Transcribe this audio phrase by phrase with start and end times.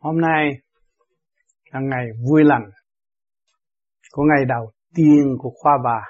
[0.00, 0.50] Hôm nay
[1.72, 2.70] là ngày vui lành
[4.12, 6.00] của ngày đầu tiên của khoa ba.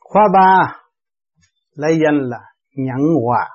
[0.00, 0.80] Khoa ba
[1.74, 2.40] lấy danh là
[2.76, 3.48] nhẫn hòa.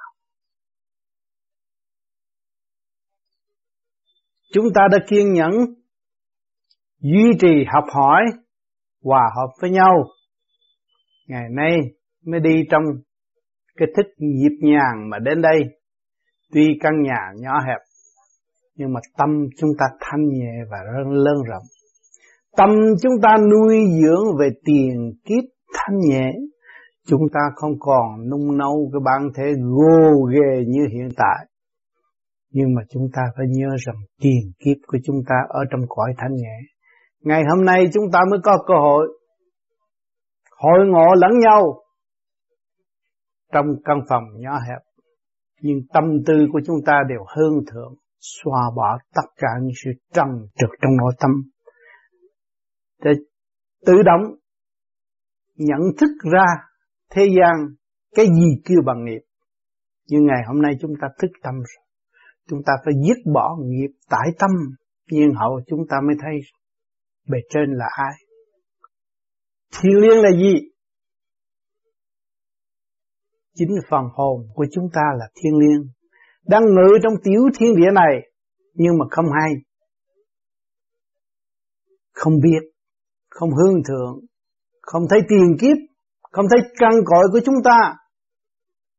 [4.53, 5.51] Chúng ta đã kiên nhẫn,
[6.99, 8.21] duy trì học hỏi,
[9.03, 10.05] hòa hợp với nhau.
[11.27, 11.77] Ngày nay
[12.25, 12.83] mới đi trong
[13.75, 15.78] cái thích nhịp nhàng mà đến đây
[16.53, 17.81] Tuy căn nhà nhỏ hẹp,
[18.75, 20.77] nhưng mà tâm chúng ta thanh nhẹ và
[21.11, 21.63] lớn rộng.
[22.57, 22.69] Tâm
[23.01, 26.31] chúng ta nuôi dưỡng về tiền kiếp thanh nhẹ.
[27.07, 31.45] Chúng ta không còn nung nấu cái bản thể gồ ghề như hiện tại.
[32.51, 36.13] Nhưng mà chúng ta phải nhớ rằng tiền kiếp của chúng ta ở trong cõi
[36.17, 36.57] thanh nhẹ.
[37.23, 39.07] Ngày hôm nay chúng ta mới có cơ hội
[40.57, 41.83] hội ngộ lẫn nhau
[43.53, 44.88] trong căn phòng nhỏ hẹp
[45.61, 49.91] nhưng tâm tư của chúng ta đều hơn thượng, xóa bỏ tất cả những sự
[50.13, 50.27] trần
[50.59, 51.31] trực trong nội tâm.
[53.03, 53.11] Để
[53.85, 54.21] tự động
[55.55, 56.45] nhận thức ra
[57.11, 57.55] thế gian
[58.15, 59.21] cái gì kêu bằng nghiệp.
[60.07, 61.85] Nhưng ngày hôm nay chúng ta thức tâm rồi.
[62.49, 64.49] Chúng ta phải dứt bỏ nghiệp tại tâm
[65.11, 66.33] nhiên hậu chúng ta mới thấy
[67.27, 68.13] bề trên là ai.
[69.81, 70.69] Thiên liên là gì?
[73.55, 75.91] Chính phần hồn của chúng ta là thiên liêng,
[76.47, 78.31] đang ngự trong tiểu thiên địa này,
[78.73, 79.51] nhưng mà không hay.
[82.13, 82.61] Không biết,
[83.29, 84.19] không hương thượng,
[84.81, 85.77] không thấy tiền kiếp,
[86.31, 87.95] không thấy căn cội của chúng ta,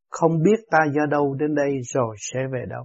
[0.08, 2.84] không biết ta do đâu đến đây rồi sẽ về đâu.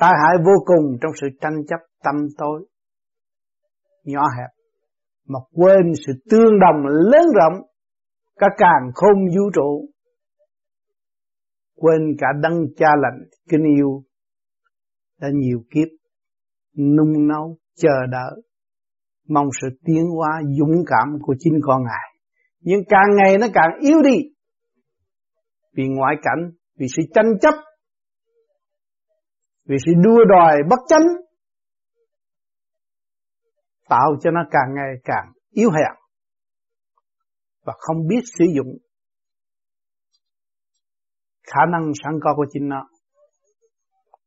[0.00, 2.66] Tai hại vô cùng trong sự tranh chấp tâm tối,
[4.04, 4.50] nhỏ hẹp,
[5.28, 7.69] mà quên sự tương đồng lớn rộng
[8.40, 9.88] cả càng không vũ trụ.
[11.76, 14.02] Quên cả đấng cha lành, kính yêu,
[15.20, 15.88] đã nhiều kiếp
[16.76, 18.42] nung nấu, chờ đợi.
[19.28, 22.08] Mong sự tiến hóa dũng cảm của chính con ngài.
[22.60, 24.16] Nhưng càng ngày nó càng yếu đi.
[25.76, 27.54] Vì ngoại cảnh, vì sự tranh chấp,
[29.68, 31.06] vì sự đua đòi bất chánh,
[33.88, 36.00] tạo cho nó càng ngày càng yếu hèn
[37.64, 38.78] và không biết sử dụng
[41.46, 42.88] khả năng sẵn có của chính nó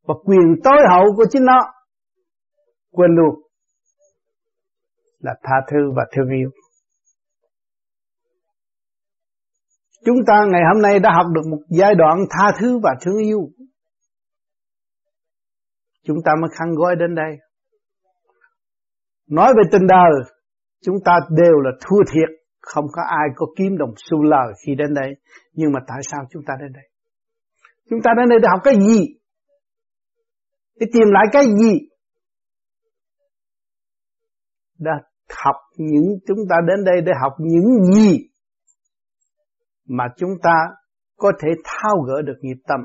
[0.02, 1.72] và quyền tối hậu của chính nó
[2.90, 3.44] quên luôn
[5.18, 6.50] là tha thứ và thương yêu.
[10.04, 13.18] Chúng ta ngày hôm nay đã học được một giai đoạn tha thứ và thương
[13.18, 13.40] yêu.
[16.02, 17.36] Chúng ta mới khăn gói đến đây.
[19.26, 20.12] Nói về tình đời,
[20.82, 24.74] chúng ta đều là thua thiệt không có ai có kiếm đồng xu lời khi
[24.74, 25.10] đến đây.
[25.52, 26.84] Nhưng mà tại sao chúng ta đến đây?
[27.90, 29.06] Chúng ta đến đây để học cái gì?
[30.80, 31.72] Để tìm lại cái gì?
[34.78, 34.92] Đã
[35.44, 38.28] học những, chúng ta đến đây để học những gì
[39.88, 40.54] mà chúng ta
[41.16, 42.80] có thể thao gỡ được nghiệp tâm.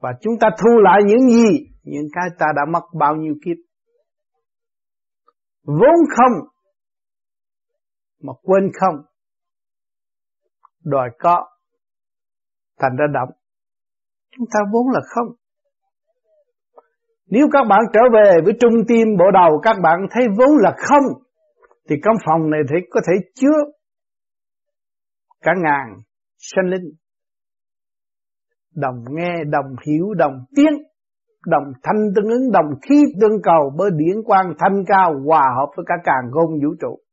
[0.00, 1.66] Và chúng ta thu lại những gì?
[1.82, 3.56] Những cái ta đã mất bao nhiêu kiếp.
[5.62, 6.53] Vốn không
[8.26, 8.94] mà quên không,
[10.84, 11.46] đòi có,
[12.78, 13.28] thành ra động.
[14.36, 15.26] Chúng ta vốn là không.
[17.26, 20.74] Nếu các bạn trở về với trung tim bộ đầu, các bạn thấy vốn là
[20.76, 21.04] không,
[21.88, 23.58] thì căn phòng này thì có thể chứa
[25.40, 25.96] cả ngàn
[26.38, 26.92] sinh linh.
[28.74, 30.82] Đồng nghe, đồng hiểu, đồng tiếng,
[31.46, 35.72] đồng thanh tương ứng, đồng khí tương cầu bởi điển quang thanh cao hòa hợp
[35.76, 37.03] với cả càng ngôn vũ trụ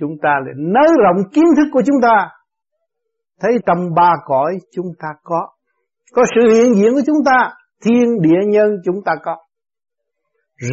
[0.00, 2.28] chúng ta lại nới rộng kiến thức của chúng ta.
[3.40, 5.48] Thấy trong ba cõi chúng ta có.
[6.12, 7.52] Có sự hiện diện của chúng ta,
[7.84, 9.36] thiên địa nhân chúng ta có.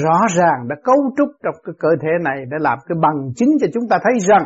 [0.03, 3.49] Rõ ràng đã cấu trúc trong cái cơ thể này để làm cái bằng chứng
[3.61, 4.43] cho chúng ta thấy rằng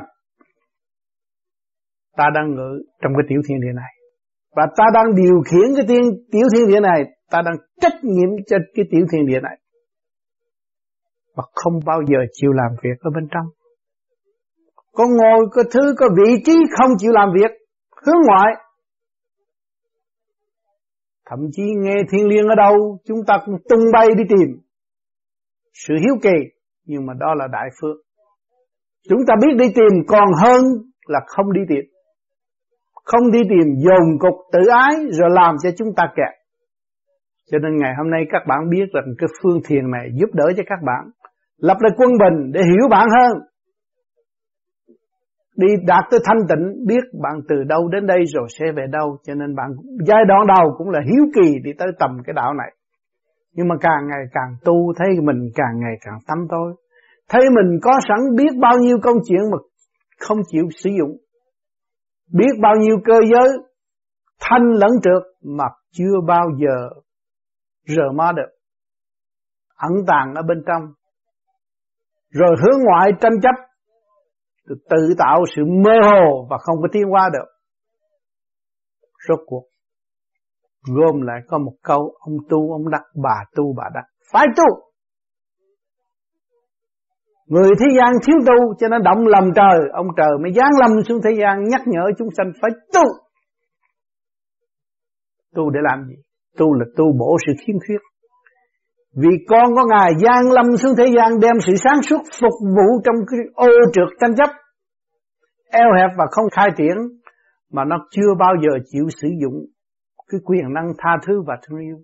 [2.18, 3.92] ta đang ngự trong cái tiểu thiên địa này.
[4.56, 6.02] Và ta đang điều khiển cái tiên
[6.32, 9.58] tiểu thiên địa này, ta đang trách nhiệm cho cái tiểu thiên địa này.
[11.36, 13.46] Và không bao giờ chịu làm việc ở bên trong
[14.94, 17.52] có ngồi, có thứ, có vị trí không chịu làm việc,
[18.06, 18.54] hướng ngoại.
[21.30, 24.58] Thậm chí nghe thiên liêng ở đâu, chúng ta cũng tung bay đi tìm.
[25.74, 26.38] Sự hiếu kỳ,
[26.86, 27.96] nhưng mà đó là đại phước.
[29.10, 30.64] Chúng ta biết đi tìm còn hơn
[31.08, 31.86] là không đi tìm.
[33.04, 36.42] Không đi tìm dồn cục tự ái rồi làm cho chúng ta kẹt.
[37.52, 40.46] Cho nên ngày hôm nay các bạn biết rằng cái phương thiền này giúp đỡ
[40.58, 41.12] cho các bạn
[41.58, 43.51] lập lại quân bình để hiểu bạn hơn
[45.58, 49.18] đi đạt tới thanh tịnh, biết bạn từ đâu đến đây rồi sẽ về đâu.
[49.24, 49.70] Cho nên bạn
[50.08, 52.72] giai đoạn đầu cũng là hiếu kỳ đi tới tầm cái đạo này.
[53.54, 56.76] Nhưng mà càng ngày càng tu, thấy mình càng ngày càng tâm tối.
[57.30, 59.58] Thấy mình có sẵn biết bao nhiêu công chuyện mà
[60.20, 61.18] không chịu sử dụng.
[62.34, 63.58] Biết bao nhiêu cơ giới,
[64.40, 66.90] thanh lẫn trượt mà chưa bao giờ
[67.88, 68.50] rờ ma được.
[69.76, 70.82] Ẩn tàng ở bên trong.
[72.30, 73.71] Rồi hướng ngoại tranh chấp
[74.68, 77.46] tự tạo sự mơ hồ và không có tiến qua được.
[79.28, 79.64] Rốt cuộc,
[80.88, 84.04] gom lại có một câu, ông tu, ông đắc, bà tu, bà đắc.
[84.34, 84.92] Phải tu.
[87.46, 91.04] Người thế gian thiếu tu, cho nên động lầm trời, Ông trời mới giáng lâm
[91.08, 93.04] xuống thế gian Nhắc nhở chúng sanh phải tu.
[95.56, 96.16] Tu để làm gì?
[96.58, 98.11] Tu là tu bổ sự khiếm khuyết.
[99.16, 103.02] Vì con có Ngài gian lâm xuống thế gian Đem sự sáng suốt phục vụ
[103.06, 104.50] Trong cái ô trượt tranh chấp,
[105.72, 106.98] Eo hẹp và không khai triển,
[107.72, 109.66] Mà nó chưa bao giờ chịu sử dụng
[110.32, 111.98] Cái quyền năng tha thứ và thương yêu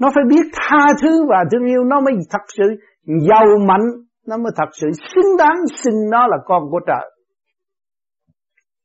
[0.00, 2.64] Nó phải biết tha thứ và thương yêu Nó mới thật sự
[3.08, 3.86] giàu mạnh,
[4.26, 7.10] nó mới thật sự xứng đáng xưng nó là con của trời.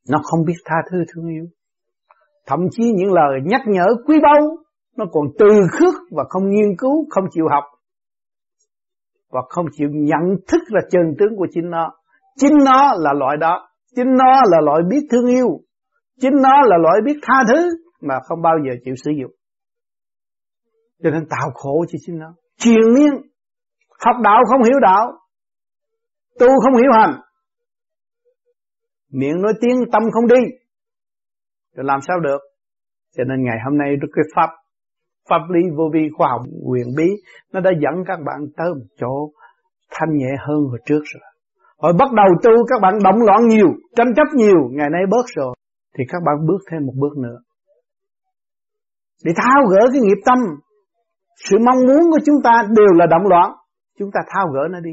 [0.09, 1.45] Nó không biết tha thứ thương yêu.
[2.47, 4.57] Thậm chí những lời nhắc nhở quý báu
[4.97, 7.63] nó còn từ khước và không nghiên cứu, không chịu học.
[9.29, 11.91] Và không chịu nhận thức là chân tướng của chính nó.
[12.35, 15.59] Chính nó là loại đó, chính nó là loại biết thương yêu,
[16.21, 17.69] chính nó là loại biết tha thứ
[18.01, 19.31] mà không bao giờ chịu sử dụng.
[21.03, 22.33] Cho nên tạo khổ cho chính nó.
[22.57, 23.11] truyền miên,
[24.05, 25.11] học đạo không hiểu đạo,
[26.39, 27.21] Tu không hiểu hành.
[29.11, 30.41] Miệng nói tiếng tâm không đi.
[31.75, 32.39] Rồi làm sao được?
[33.17, 34.49] Cho nên ngày hôm nay cái pháp
[35.29, 37.09] Pháp lý vô vi khoa học quyền bí,
[37.53, 39.31] Nó đã dẫn các bạn tới một chỗ
[39.91, 41.23] Thanh nhẹ hơn hồi trước rồi.
[41.77, 45.25] Hồi bắt đầu tu, các bạn động loạn nhiều, Tranh chấp nhiều, Ngày nay bớt
[45.35, 45.55] rồi,
[45.97, 47.37] Thì các bạn bước thêm một bước nữa.
[49.25, 50.39] Để thao gỡ cái nghiệp tâm,
[51.35, 53.51] Sự mong muốn của chúng ta đều là động loạn.
[53.99, 54.91] Chúng ta thao gỡ nó đi.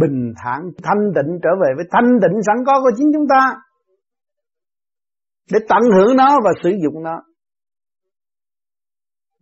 [0.00, 3.54] Bình thản, thanh tịnh trở về với thanh tịnh sẵn có của chính chúng ta.
[5.52, 7.22] Để tận hưởng nó và sử dụng nó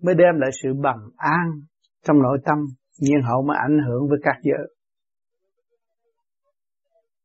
[0.02, 1.46] mới đem lại sự bằng an
[2.04, 2.58] trong nội tâm
[3.00, 4.66] nhiên hậu mới ảnh hưởng với các vợ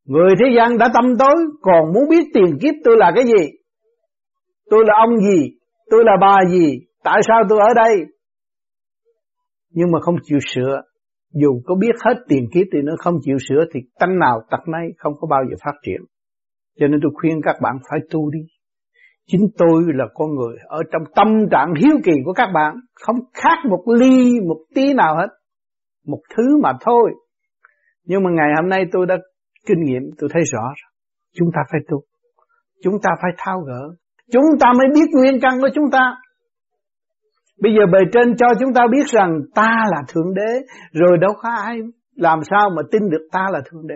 [0.07, 3.47] người thế gian đã tâm tối, còn muốn biết tiền kiếp tôi là cái gì?
[4.69, 5.57] Tôi là ông gì?
[5.89, 6.79] Tôi là bà gì?
[7.03, 7.95] Tại sao tôi ở đây?
[9.71, 10.81] Nhưng mà không chịu sửa.
[11.33, 14.67] Dù có biết hết tiền kiếp thì nó không chịu sửa thì tánh nào tật
[14.67, 16.01] nấy, không có bao giờ phát triển.
[16.79, 18.39] Cho nên tôi khuyên các bạn phải tu đi.
[19.27, 23.15] Chính tôi là con người ở trong tâm trạng hiếu kỳ của các bạn không
[23.33, 25.27] khác một ly một tí nào hết.
[26.05, 27.13] Một thứ mà thôi.
[28.05, 29.15] Nhưng mà ngày hôm nay tôi đã
[29.67, 30.73] kinh nghiệm tôi thấy rõ
[31.35, 32.01] chúng ta phải tu.
[32.83, 33.95] Chúng ta phải thao gỡ.
[34.31, 36.15] Chúng ta mới biết nguyên căn của chúng ta.
[37.61, 41.31] Bây giờ bề trên cho chúng ta biết rằng ta là Thượng Đế, rồi đâu
[41.41, 41.77] có ai
[42.15, 43.95] làm sao mà tin được ta là Thượng Đế.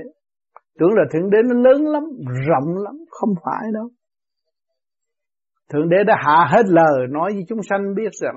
[0.79, 2.03] Tưởng là Thượng Đế nó lớn lắm,
[2.47, 3.89] rộng lắm, không phải đâu.
[5.71, 8.35] Thượng Đế đã hạ hết lời nói với chúng sanh biết rằng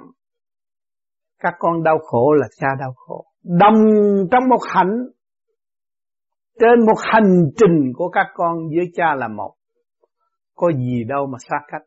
[1.39, 3.25] các con đau khổ là cha đau khổ.
[3.43, 3.75] Đồng
[4.31, 4.97] trong một hạnh,
[6.61, 9.55] trên một hành trình của các con với cha là một.
[10.55, 11.83] Có gì đâu mà xa cách.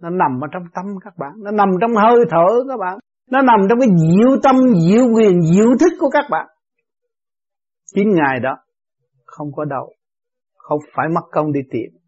[0.00, 2.98] Nó nằm ở trong tâm các bạn Nó nằm trong hơi thở các bạn
[3.30, 6.46] Nó nằm trong cái diệu tâm, diệu quyền, diệu thức của các bạn
[7.94, 8.56] Chính Ngài đó
[9.24, 9.92] Không có đâu
[10.56, 11.99] Không phải mất công đi tìm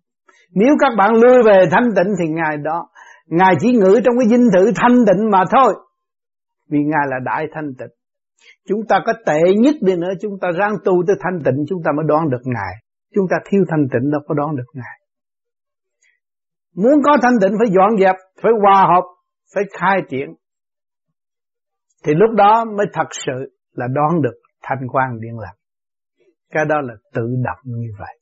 [0.55, 2.89] nếu các bạn lui về thanh tịnh Thì Ngài đó
[3.27, 5.75] Ngài chỉ ngự trong cái dinh thự thanh tịnh mà thôi
[6.71, 7.95] Vì Ngài là đại thanh tịnh
[8.69, 11.83] Chúng ta có tệ nhất đi nữa Chúng ta ráng tu tới thanh tịnh Chúng
[11.85, 12.75] ta mới đoán được Ngài
[13.15, 15.03] Chúng ta thiếu thanh tịnh đâu có đoán được Ngài
[16.77, 19.05] Muốn có thanh tịnh phải dọn dẹp, phải hòa hợp,
[19.55, 20.29] phải khai triển.
[22.05, 25.55] Thì lúc đó mới thật sự là đón được thanh quan điện lạc.
[26.51, 28.19] Cái đó là tự động như vậy.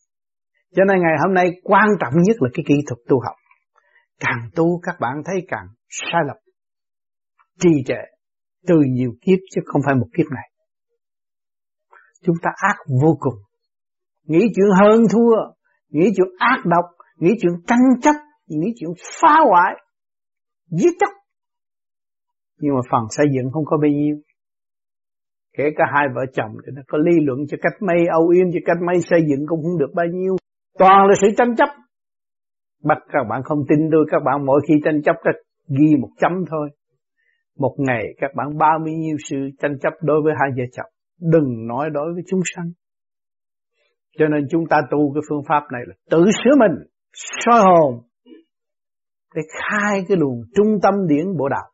[0.74, 3.36] Cho nên ngày hôm nay quan trọng nhất là cái kỹ thuật tu học.
[4.20, 6.36] Càng tu các bạn thấy càng sai lầm,
[7.60, 8.02] trì trệ
[8.66, 10.50] từ nhiều kiếp chứ không phải một kiếp này.
[12.22, 13.34] Chúng ta ác vô cùng.
[14.26, 15.36] Nghĩ chuyện hơn thua,
[15.88, 16.84] nghĩ chuyện ác độc,
[17.16, 18.14] nghĩ chuyện tranh chấp,
[18.46, 19.74] nghĩ chuyện phá hoại
[20.70, 21.10] giết chóc
[22.60, 24.16] nhưng mà phần xây dựng không có bao nhiêu
[25.56, 28.46] kể cả hai vợ chồng thì nó có ly luận cho cách mấy âu yếm
[28.52, 30.36] cho cách mấy xây dựng cũng không được bao nhiêu
[30.80, 31.68] toàn là sự tranh chấp.
[32.84, 35.34] Bắt các bạn không tin tôi, các bạn mỗi khi tranh chấp các
[35.78, 36.70] ghi một chấm thôi.
[37.58, 40.92] Một ngày các bạn bao nhiêu sự tranh chấp đối với hai vợ chồng.
[41.32, 42.70] Đừng nói đối với chúng sanh.
[44.18, 48.02] Cho nên chúng ta tu cái phương pháp này là tự sửa mình, soi hồn,
[49.34, 51.70] để khai cái luồng trung tâm điển bộ đạo.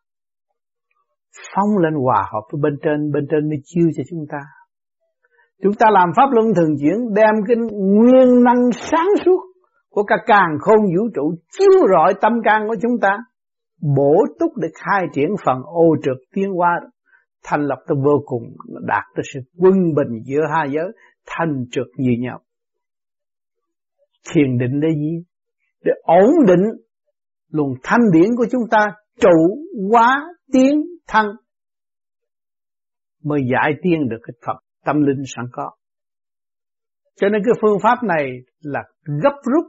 [1.54, 4.38] Phóng lên hòa hợp với bên trên bên trên mới chiêu cho chúng ta
[5.62, 9.40] chúng ta làm pháp luân thường chuyển, đem cái nguyên năng sáng suốt
[9.88, 13.18] của cả càng khôn vũ trụ chiếu rọi tâm can của chúng ta,
[13.96, 16.80] bổ túc để khai triển phần ô trực tiến hóa,
[17.44, 18.42] thành lập tới vô cùng,
[18.86, 20.92] đạt tới sự quân bình giữa hai giới,
[21.26, 22.40] thành trực như nhau.
[24.32, 25.24] Thiền định để gì?
[25.84, 26.64] Để ổn định
[27.52, 29.58] luồng thanh điển của chúng ta, trụ
[29.90, 31.26] hóa, tiến thân
[33.24, 35.70] mới giải tiên được cái Phật tâm linh sẵn có.
[37.20, 38.80] Cho nên cái phương pháp này là
[39.22, 39.64] gấp rút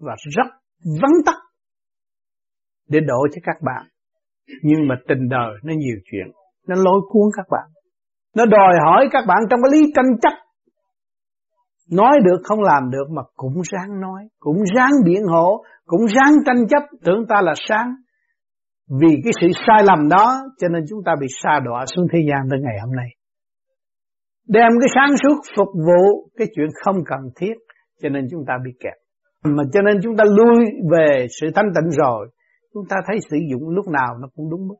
[0.00, 0.46] và rất
[1.02, 1.36] vắn tắt
[2.88, 3.86] để đổ cho các bạn.
[4.62, 6.26] Nhưng mà tình đời nó nhiều chuyện,
[6.68, 7.68] nó lôi cuốn các bạn.
[8.36, 10.32] Nó đòi hỏi các bạn trong cái lý tranh chấp.
[11.92, 16.32] Nói được không làm được mà cũng ráng nói, cũng ráng biện hộ, cũng ráng
[16.46, 17.94] tranh chấp, tưởng ta là sáng.
[19.00, 22.18] Vì cái sự sai lầm đó cho nên chúng ta bị sa đọa xuống thế
[22.30, 23.08] gian tới ngày hôm nay.
[24.48, 27.54] Đem cái sáng suốt phục vụ cái chuyện không cần thiết
[28.02, 28.94] cho nên chúng ta bị kẹt.
[29.44, 32.28] Mà cho nên chúng ta lui về sự thanh tịnh rồi,
[32.74, 34.74] chúng ta thấy sử dụng lúc nào nó cũng đúng mức.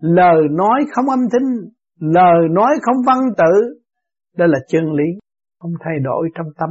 [0.00, 1.54] Lời nói không âm thanh,
[2.00, 3.80] lời nói không văn tự,
[4.36, 5.04] đó là chân lý,
[5.58, 6.68] không thay đổi trong tâm.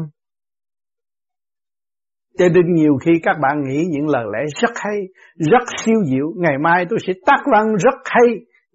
[2.37, 4.97] Cho nên nhiều khi các bạn nghĩ những lời lẽ rất hay,
[5.35, 8.27] rất siêu diệu, ngày mai tôi sẽ tác văn rất hay,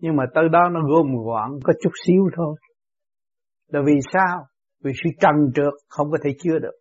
[0.03, 2.57] nhưng mà tới đó nó gồm gọn có chút xíu thôi.
[3.69, 4.47] Là vì sao?
[4.85, 6.75] Vì sự trần trượt không có thể chứa được.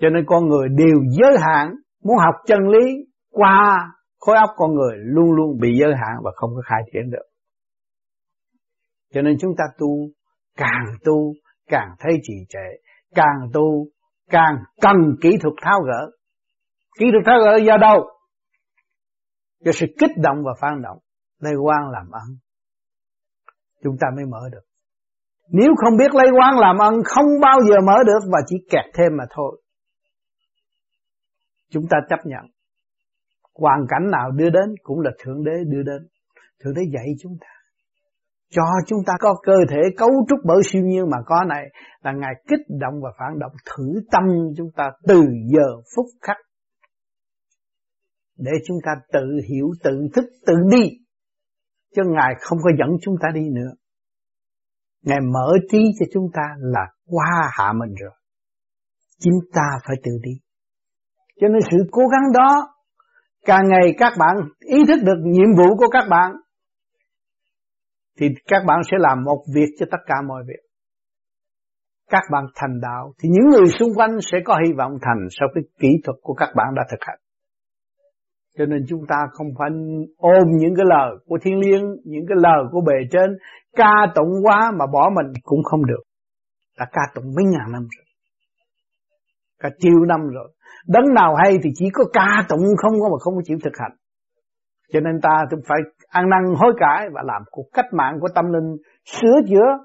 [0.00, 2.94] Cho nên con người đều giới hạn, muốn học chân lý
[3.30, 7.10] qua khối óc con người luôn luôn bị giới hạn và không có khai triển
[7.10, 7.26] được.
[9.14, 10.08] Cho nên chúng ta tu,
[10.56, 11.32] càng tu,
[11.68, 13.86] càng thấy trì trệ, càng tu,
[14.30, 16.10] càng cần kỹ thuật tháo gỡ.
[16.98, 18.04] Kỹ thuật tháo gỡ do đâu?
[19.60, 20.98] Do sự kích động và phản động
[21.42, 22.36] lấy quan làm ăn,
[23.82, 24.64] chúng ta mới mở được.
[25.48, 28.84] Nếu không biết lấy quan làm ăn, không bao giờ mở được và chỉ kẹt
[28.94, 29.62] thêm mà thôi.
[31.70, 32.44] Chúng ta chấp nhận.
[33.54, 36.08] Hoàn cảnh nào đưa đến cũng là thượng đế đưa đến.
[36.64, 37.46] Thượng đế dạy chúng ta.
[38.50, 41.64] Cho chúng ta có cơ thể cấu trúc bởi siêu nhiên mà có này
[42.02, 44.22] là ngài kích động và phản động thử tâm
[44.56, 45.22] chúng ta từ
[45.54, 46.36] giờ phút khắc.
[48.38, 51.01] Để chúng ta tự hiểu tự thức tự đi.
[51.94, 53.72] Chứ Ngài không có dẫn chúng ta đi nữa.
[55.02, 58.12] Ngài mở trí cho chúng ta là qua hạ mình rồi.
[59.18, 60.32] Chính ta phải tự đi.
[61.40, 62.74] Cho nên sự cố gắng đó,
[63.44, 66.32] càng ngày các bạn ý thức được nhiệm vụ của các bạn,
[68.18, 70.68] thì các bạn sẽ làm một việc cho tất cả mọi việc.
[72.10, 75.48] Các bạn thành đạo, thì những người xung quanh sẽ có hy vọng thành sau
[75.54, 77.18] cái kỹ thuật của các bạn đã thực hành.
[78.58, 79.70] Cho nên chúng ta không phải
[80.16, 83.36] ôm những cái lời của thiên liêng, những cái lời của bề trên,
[83.76, 86.02] ca tụng quá mà bỏ mình cũng không được.
[86.78, 88.04] Đã ca tụng mấy ngàn năm rồi.
[89.62, 90.48] Cả triệu năm rồi.
[90.88, 93.72] Đấng nào hay thì chỉ có ca tụng không có mà không có chịu thực
[93.78, 93.92] hành.
[94.92, 95.78] Cho nên ta cũng phải
[96.08, 99.78] ăn năn hối cải và làm cuộc cách mạng của tâm linh sửa chữa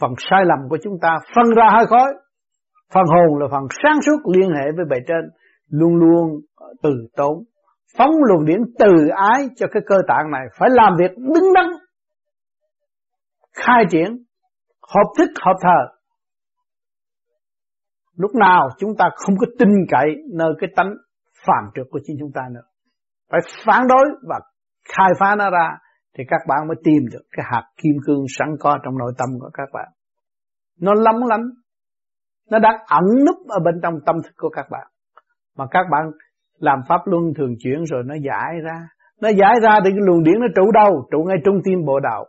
[0.00, 2.14] phần sai lầm của chúng ta phân ra hơi khói.
[2.94, 5.30] Phần hồn là phần sáng suốt liên hệ với bề trên,
[5.70, 6.40] luôn luôn
[6.82, 7.44] từ tốn
[7.98, 11.66] phóng luồng điển từ ái cho cái cơ tạng này phải làm việc đứng đắn,
[13.52, 14.24] khai triển,
[14.94, 15.96] hợp thức, hợp thờ.
[18.16, 20.94] Lúc nào chúng ta không có tin cậy nơi cái tánh
[21.46, 22.64] phàm trượt của chính chúng ta nữa.
[23.30, 24.40] Phải phản đối và
[24.88, 25.78] khai phá nó ra
[26.18, 29.28] thì các bạn mới tìm được cái hạt kim cương sẵn có trong nội tâm
[29.40, 29.88] của các bạn.
[30.80, 31.40] Nó lắm lắm
[32.50, 34.86] nó đang ẩn núp ở bên trong tâm thức của các bạn.
[35.56, 36.10] Mà các bạn
[36.62, 38.78] làm pháp luân thường chuyển rồi nó giải ra.
[39.22, 40.90] Nó giải ra thì cái luồng điển nó trụ đâu?
[41.10, 42.24] Trụ ngay trung tim bộ đạo.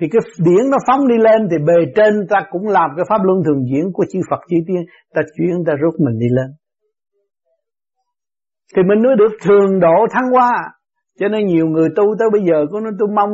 [0.00, 3.20] Thì cái điển nó phóng đi lên thì bề trên ta cũng làm cái pháp
[3.24, 4.82] luân thường chuyển của chư Phật chư tiên.
[5.14, 6.50] Ta chuyển, ta rút mình đi lên.
[8.76, 10.52] Thì mình mới được thường độ thăng hoa.
[11.20, 13.30] Cho nên nhiều người tu tới bây giờ có nó tôi mong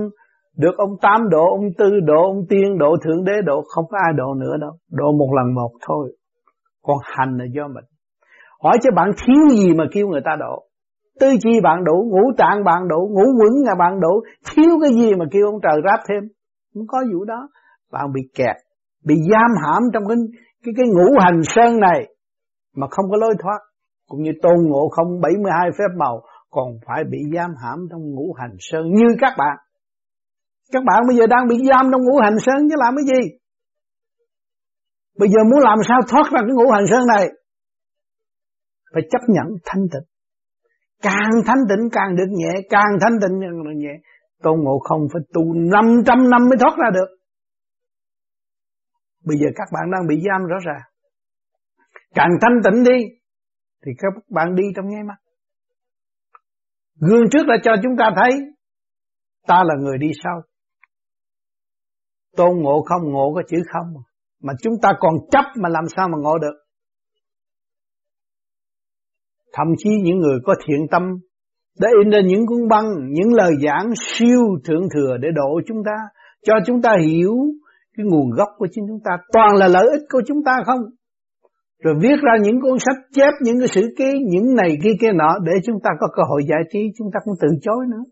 [0.57, 3.63] được ông tám độ, ông tư độ, ông tiên độ, thượng đế độ.
[3.75, 4.73] Không có ai độ nữa đâu.
[4.91, 6.13] Độ một lần một thôi.
[6.83, 7.85] Còn hành là do mình.
[8.63, 10.65] Hỏi cho bạn thiếu gì mà kêu người ta độ
[11.21, 14.93] Tư chi bạn đủ, ngũ tạng bạn đủ, ngũ quẩn là bạn đủ Thiếu cái
[14.95, 16.29] gì mà kêu ông trời ráp thêm?
[16.75, 17.49] Không có vụ đó.
[17.93, 18.57] Bạn bị kẹt,
[19.05, 20.17] bị giam hãm trong cái
[20.65, 22.15] cái, cái ngũ hành sơn này
[22.77, 23.59] Mà không có lối thoát.
[24.09, 28.35] Cũng như tôn ngộ không 72 phép màu Còn phải bị giam hãm trong ngũ
[28.39, 29.57] hành sơn như các bạn.
[30.73, 33.29] Các bạn bây giờ đang bị giam trong ngũ hành sơn chứ làm cái gì?
[35.19, 37.29] Bây giờ muốn làm sao thoát ra cái ngũ hành sơn này?
[38.93, 40.09] Phải chấp nhận thanh tịnh.
[41.03, 43.95] Càng thanh tịnh càng được nhẹ, càng thanh tịnh càng được nhẹ.
[44.43, 47.09] Tôn ngộ không phải tu 500 năm mới thoát ra được.
[49.25, 50.83] Bây giờ các bạn đang bị giam rõ ràng.
[52.15, 53.05] Càng thanh tịnh đi,
[53.85, 55.17] thì các bạn đi trong nháy mắt.
[57.01, 58.31] Gương trước đã cho chúng ta thấy,
[59.47, 60.43] ta là người đi sau.
[62.37, 64.03] Tôn ngộ không ngộ có chữ không?
[64.43, 66.68] Mà chúng ta còn chấp mà làm sao mà ngộ được?
[69.53, 71.03] Thậm chí những người có thiện tâm
[71.81, 75.79] đã in ra những cuốn băng, những lời giảng siêu thượng thừa để độ chúng
[75.85, 75.97] ta,
[76.47, 77.35] cho chúng ta hiểu
[77.97, 80.81] cái nguồn gốc của chính chúng ta, toàn là lợi ích của chúng ta không?
[81.85, 85.13] Rồi viết ra những cuốn sách, chép những cái sự ký, những này kia kia
[85.15, 88.05] nọ, để chúng ta có cơ hội giải trí, chúng ta cũng từ chối nữa.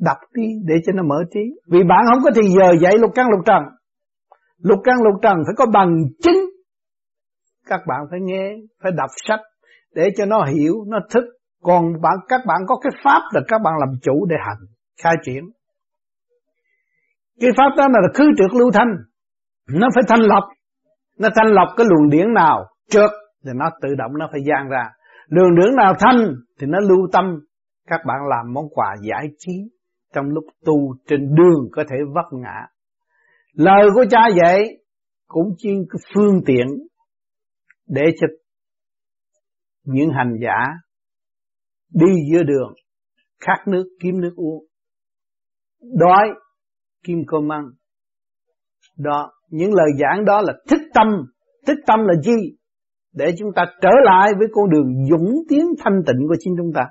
[0.00, 1.40] Đọc đi, để cho nó mở trí.
[1.70, 3.62] Vì bạn không có thì giờ dạy lục căn lục trần.
[4.58, 6.36] Lục căn lục trần phải có bằng chứng.
[7.66, 9.40] Các bạn phải nghe, phải đọc sách
[9.98, 11.24] để cho nó hiểu, nó thức.
[11.62, 14.66] Còn bạn, các bạn có cái pháp là các bạn làm chủ để hành,
[15.02, 15.44] khai triển.
[17.40, 18.88] Cái pháp đó là khứ trượt lưu thanh.
[19.68, 20.44] Nó phải thanh lọc.
[21.18, 23.10] Nó thanh lọc cái luồng điển nào trượt
[23.44, 24.90] thì nó tự động nó phải gian ra.
[25.28, 27.24] Luồng điển nào thanh thì nó lưu tâm.
[27.86, 29.52] Các bạn làm món quà giải trí
[30.14, 32.66] trong lúc tu trên đường có thể vấp ngã.
[33.52, 34.62] Lời của cha dạy
[35.26, 35.70] cũng chỉ
[36.14, 36.66] phương tiện
[37.86, 38.26] để cho
[39.92, 40.58] những hành giả
[41.94, 42.74] đi giữa đường,
[43.40, 44.64] khát nước, kiếm nước uống,
[45.98, 46.28] đói
[47.04, 47.64] kim cơm ăn.
[48.98, 51.08] Đó, những lời giảng đó là thích tâm
[51.68, 52.56] thích tâm là gì?
[53.14, 56.72] Để chúng ta trở lại với con đường dũng tiến thanh tịnh của chính chúng
[56.74, 56.82] ta.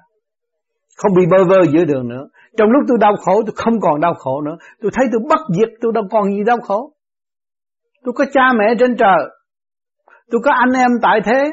[0.98, 2.27] Không bị bơ vơ giữa đường nữa.
[2.58, 4.58] Trong lúc tôi đau khổ, tôi không còn đau khổ nữa.
[4.82, 6.94] Tôi thấy tôi bất diệt, tôi đâu còn gì đau khổ.
[8.04, 9.30] Tôi có cha mẹ trên trời.
[10.32, 11.51] Tôi có anh em tại thế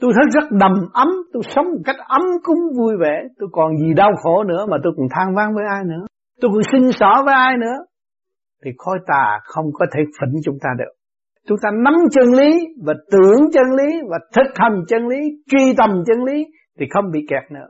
[0.00, 3.22] tôi thấy rất đầm ấm, tôi sống một cách ấm cúng vui vẻ.
[3.38, 6.06] Tôi còn gì đau khổ nữa mà tôi còn than vang với ai nữa.
[6.40, 7.78] Tôi còn xin xỏ với ai nữa.
[8.64, 10.92] Thì khói tà không có thể phỉnh chúng ta được.
[11.48, 15.18] Chúng ta nắm chân lý và tưởng chân lý và thực hành chân lý,
[15.50, 16.46] truy tầm chân lý
[16.78, 17.68] thì không bị kẹt nữa.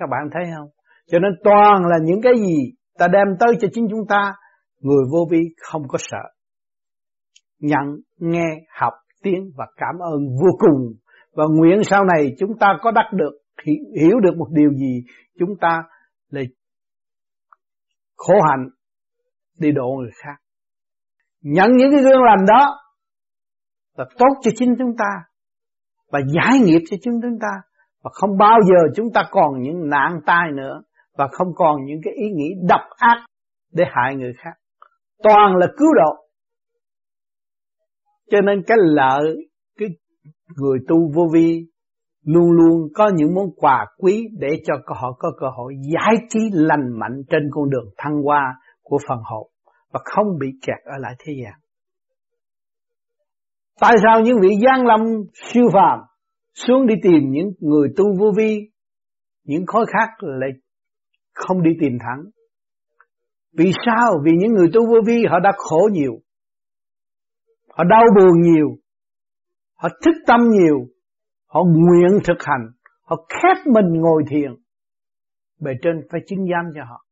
[0.00, 0.68] Các bạn thấy không?
[1.10, 2.56] Cho nên toàn là những cái gì
[2.98, 4.32] ta đem tới cho chính chúng ta,
[4.80, 6.22] người vô vi không có sợ.
[7.60, 8.46] Nhận, nghe,
[8.80, 10.92] học, tiếng và cảm ơn vô cùng
[11.34, 13.32] và nguyện sau này chúng ta có đắc được
[14.00, 15.04] hiểu được một điều gì,
[15.38, 15.82] chúng ta
[16.30, 16.40] là
[18.16, 18.68] khổ hạnh
[19.58, 20.36] đi độ người khác.
[21.40, 22.76] Nhận những cái gương lành đó
[23.96, 25.30] là tốt cho chính chúng ta
[26.10, 27.48] và giải nghiệp cho chính chúng ta.
[28.02, 30.82] Và không bao giờ chúng ta còn những nạn tai nữa
[31.18, 33.26] và không còn những cái ý nghĩ độc ác
[33.72, 34.52] để hại người khác.
[35.22, 36.24] Toàn là cứu độ.
[38.30, 39.49] Cho nên cái lợi
[40.56, 41.66] người tu vô vi
[42.24, 46.40] luôn luôn có những món quà quý để cho họ có cơ hội giải trí
[46.52, 49.50] lành mạnh trên con đường thăng hoa của phần hồn
[49.92, 51.54] và không bị kẹt ở lại thế gian.
[53.80, 55.00] Tại sao những vị gian lâm
[55.34, 55.98] siêu phàm
[56.54, 58.70] xuống đi tìm những người tu vô vi,
[59.44, 60.50] những khối khác lại
[61.34, 62.24] không đi tìm thẳng?
[63.58, 64.12] Vì sao?
[64.24, 66.12] Vì những người tu vô vi họ đã khổ nhiều,
[67.68, 68.68] họ đau buồn nhiều,
[69.80, 70.78] họ thức tâm nhiều,
[71.46, 72.66] họ nguyện thực hành,
[73.02, 74.50] họ khép mình ngồi thiền,
[75.60, 77.04] bề trên phải chứng giám cho họ.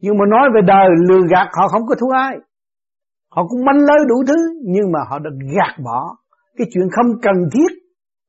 [0.00, 2.36] Nhưng mà nói về đời lừa gạt họ không có thua ai.
[3.30, 6.16] Họ cũng manh lới đủ thứ nhưng mà họ đã gạt bỏ
[6.56, 7.78] cái chuyện không cần thiết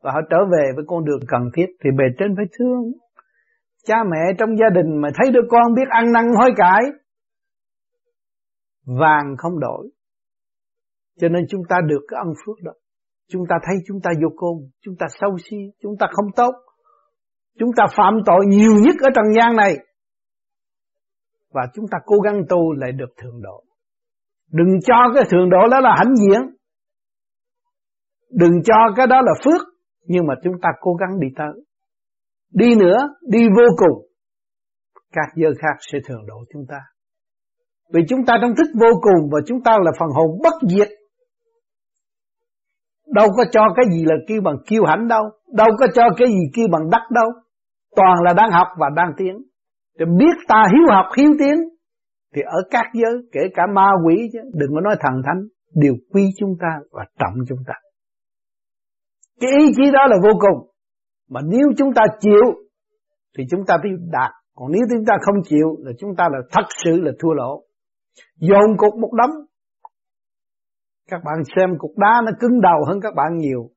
[0.04, 2.92] và họ trở về với con đường cần thiết thì bề trên phải thương.
[3.86, 6.82] Cha mẹ trong gia đình mà thấy đứa con biết ăn năn hối cải
[8.86, 9.90] vàng không đổi.
[11.20, 12.72] Cho nên chúng ta được cái ân phước đó.
[13.32, 16.52] Chúng ta thấy chúng ta vô côn, chúng ta sâu si, chúng ta không tốt.
[17.60, 19.76] Chúng ta phạm tội nhiều nhất ở trần gian này
[21.54, 23.64] và chúng ta cố gắng tu lại được thượng độ.
[24.52, 26.42] Đừng cho cái thượng độ đó là hãnh diện.
[28.32, 29.68] Đừng cho cái đó là phước,
[30.06, 31.64] nhưng mà chúng ta cố gắng đi tới.
[32.54, 34.06] Đi nữa, đi vô cùng.
[35.12, 36.80] Các giờ khác sẽ thường độ chúng ta.
[37.94, 40.88] Vì chúng ta trong thức vô cùng và chúng ta là phần hồn bất diệt.
[43.10, 45.24] Đâu có cho cái gì là kêu bằng kiêu hãnh đâu.
[45.54, 47.30] Đâu có cho cái gì kêu bằng đắc đâu.
[47.96, 49.36] Toàn là đang học và đang tiến.
[50.00, 51.56] thì biết ta hiếu học, hiếu tiến,
[52.36, 55.42] Thì ở các giới, kể cả ma quỷ chứ, Đừng có nói thần thánh,
[55.76, 57.74] Đều quý chúng ta và trọng chúng ta
[59.40, 60.70] Cái ý chí đó là vô cùng
[61.30, 62.54] Mà nếu chúng ta chịu,
[63.38, 66.40] Thì chúng ta phải đạt Còn nếu chúng ta không chịu, Là chúng ta là
[66.52, 67.64] thật sự là thua lỗ
[68.36, 69.46] Dồn cục một đống
[71.10, 73.70] các bạn xem cục đá nó cứng đầu hơn các bạn nhiều.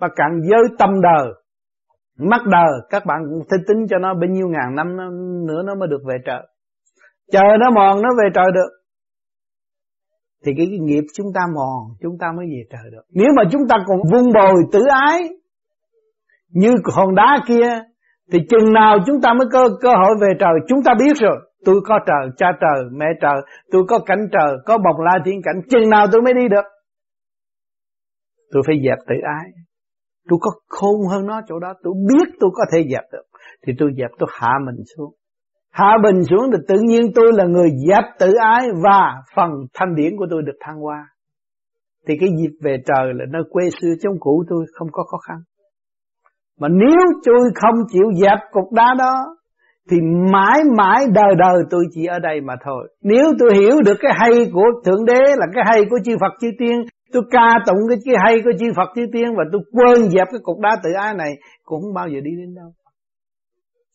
[0.00, 1.26] Và càng giới tâm đời,
[2.18, 4.96] mắt đời, các bạn cũng phải tính cho nó bao nhiêu ngàn năm
[5.46, 6.42] nữa nó mới được về trời.
[7.32, 8.70] Chờ nó mòn nó về trời được.
[10.46, 13.02] Thì cái, cái nghiệp chúng ta mòn, chúng ta mới về trời được.
[13.10, 15.28] Nếu mà chúng ta còn vun bồi tử ái,
[16.48, 17.82] như hòn đá kia,
[18.32, 21.36] thì chừng nào chúng ta mới có cơ hội về trời, chúng ta biết rồi.
[21.64, 25.40] Tôi có trời, cha trời, mẹ trời, tôi có cảnh trời, có bồng la thiên
[25.42, 26.64] cảnh, chừng nào tôi mới đi được.
[28.52, 29.50] Tôi phải dẹp tự ái.
[30.28, 33.24] Tôi có khôn hơn nó chỗ đó, tôi biết tôi có thể dẹp được.
[33.66, 35.14] Thì tôi dẹp tôi hạ mình xuống.
[35.70, 39.94] Hạ bình xuống thì tự nhiên tôi là người dẹp tự ái và phần thanh
[39.94, 41.08] điển của tôi được thăng hoa.
[42.08, 45.18] Thì cái dịp về trời là nơi quê xưa trong cũ tôi không có khó
[45.18, 45.36] khăn.
[46.60, 49.14] Mà nếu tôi không chịu dẹp cục đá đó
[49.90, 49.96] thì
[50.32, 52.88] mãi mãi đời đời tôi chỉ ở đây mà thôi.
[53.02, 56.32] Nếu tôi hiểu được cái hay của Thượng Đế là cái hay của chư Phật
[56.40, 59.62] chư Tiên, tôi ca tụng cái, cái hay của chư Phật chư Tiên và tôi
[59.72, 61.32] quên dẹp cái cục đá tự ái này
[61.64, 62.72] cũng không bao giờ đi đến đâu.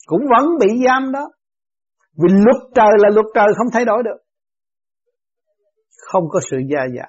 [0.06, 1.30] Cũng vẫn bị giam đó.
[2.24, 4.18] Vì luật trời là luật trời không thay đổi được.
[6.12, 7.04] Không có sự gia dạ.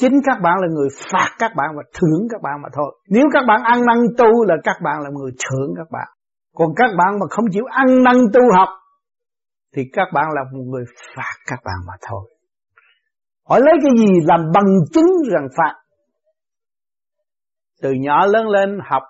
[0.00, 2.98] Chính các bạn là người phạt các bạn và thưởng các bạn mà thôi.
[3.08, 6.08] Nếu các bạn ăn năn tu là các bạn là người thưởng các bạn.
[6.56, 8.68] Còn các bạn mà không chịu ăn năn tu học
[9.74, 10.84] thì các bạn là một người
[11.16, 12.30] phạt các bạn mà thôi.
[13.48, 15.74] Hỏi lấy cái gì làm bằng chứng rằng phạt?
[17.82, 19.02] Từ nhỏ lớn lên học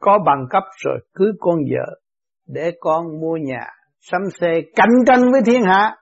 [0.00, 2.00] có bằng cấp rồi cưới con vợ
[2.46, 3.66] để con mua nhà,
[4.00, 5.96] sắm xe cạnh tranh với thiên hạ.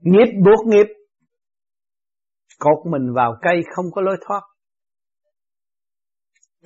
[0.00, 0.86] Nghiệp buộc nghiệp
[2.58, 4.40] cột mình vào cây không có lối thoát.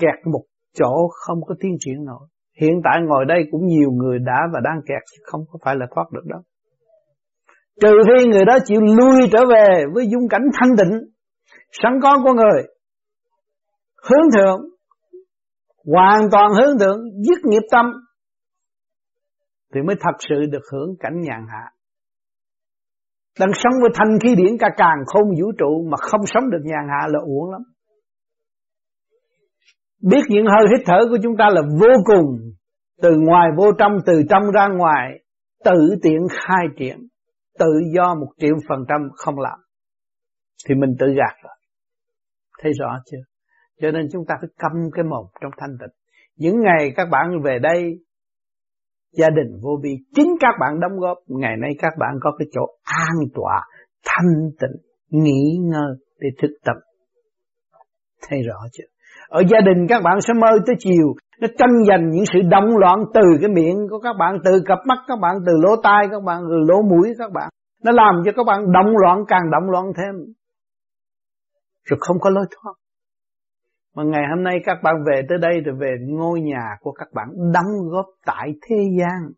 [0.00, 0.42] Kẹt một
[0.74, 2.28] chỗ không có tiến triển nổi.
[2.60, 5.76] Hiện tại ngồi đây cũng nhiều người đã và đang kẹt chứ không có phải
[5.76, 6.40] là thoát được đâu.
[7.80, 10.98] Trừ khi người đó chịu lui trở về với dung cảnh thanh tịnh,
[11.82, 12.62] sẵn có của người,
[14.08, 14.60] hướng thượng,
[15.84, 17.86] hoàn toàn hướng thượng, dứt nghiệp tâm,
[19.74, 21.70] thì mới thật sự được hưởng cảnh nhàn hạ.
[23.40, 26.62] Đang sống với thanh khí điển cả càng không vũ trụ mà không sống được
[26.64, 27.62] nhàn hạ là uổng lắm.
[30.02, 32.26] Biết những hơi hít thở của chúng ta là vô cùng
[33.02, 35.10] Từ ngoài vô trong, từ trong ra ngoài
[35.64, 36.98] Tự tiện khai triển
[37.58, 39.58] Tự do một triệu phần trăm không làm
[40.68, 41.56] Thì mình tự gạt rồi.
[42.62, 43.22] Thấy rõ chưa?
[43.80, 45.94] Cho nên chúng ta phải câm cái mồm trong thanh tịnh.
[46.36, 47.98] Những ngày các bạn về đây
[49.12, 52.48] Gia đình vô vi Chính các bạn đóng góp Ngày nay các bạn có cái
[52.52, 53.60] chỗ an tọa
[54.04, 56.76] Thanh tịnh Nghỉ ngơi để thức tập.
[58.28, 58.91] Thấy rõ chưa?
[59.38, 61.06] Ở gia đình các bạn sẽ mơ tới chiều.
[61.40, 64.78] Nó tranh giành những sự động loạn từ cái miệng của các bạn Từ cặp
[64.86, 67.48] mắt các bạn, từ lỗ tai các bạn, từ lỗ mũi các bạn.
[67.84, 70.14] Nó làm cho các bạn động loạn càng động loạn thêm.
[71.84, 72.72] Rồi không có lối thoát.
[73.96, 77.08] Mà ngày hôm nay các bạn về tới đây Rồi về ngôi nhà của các
[77.14, 79.32] bạn đóng góp tại thế gian.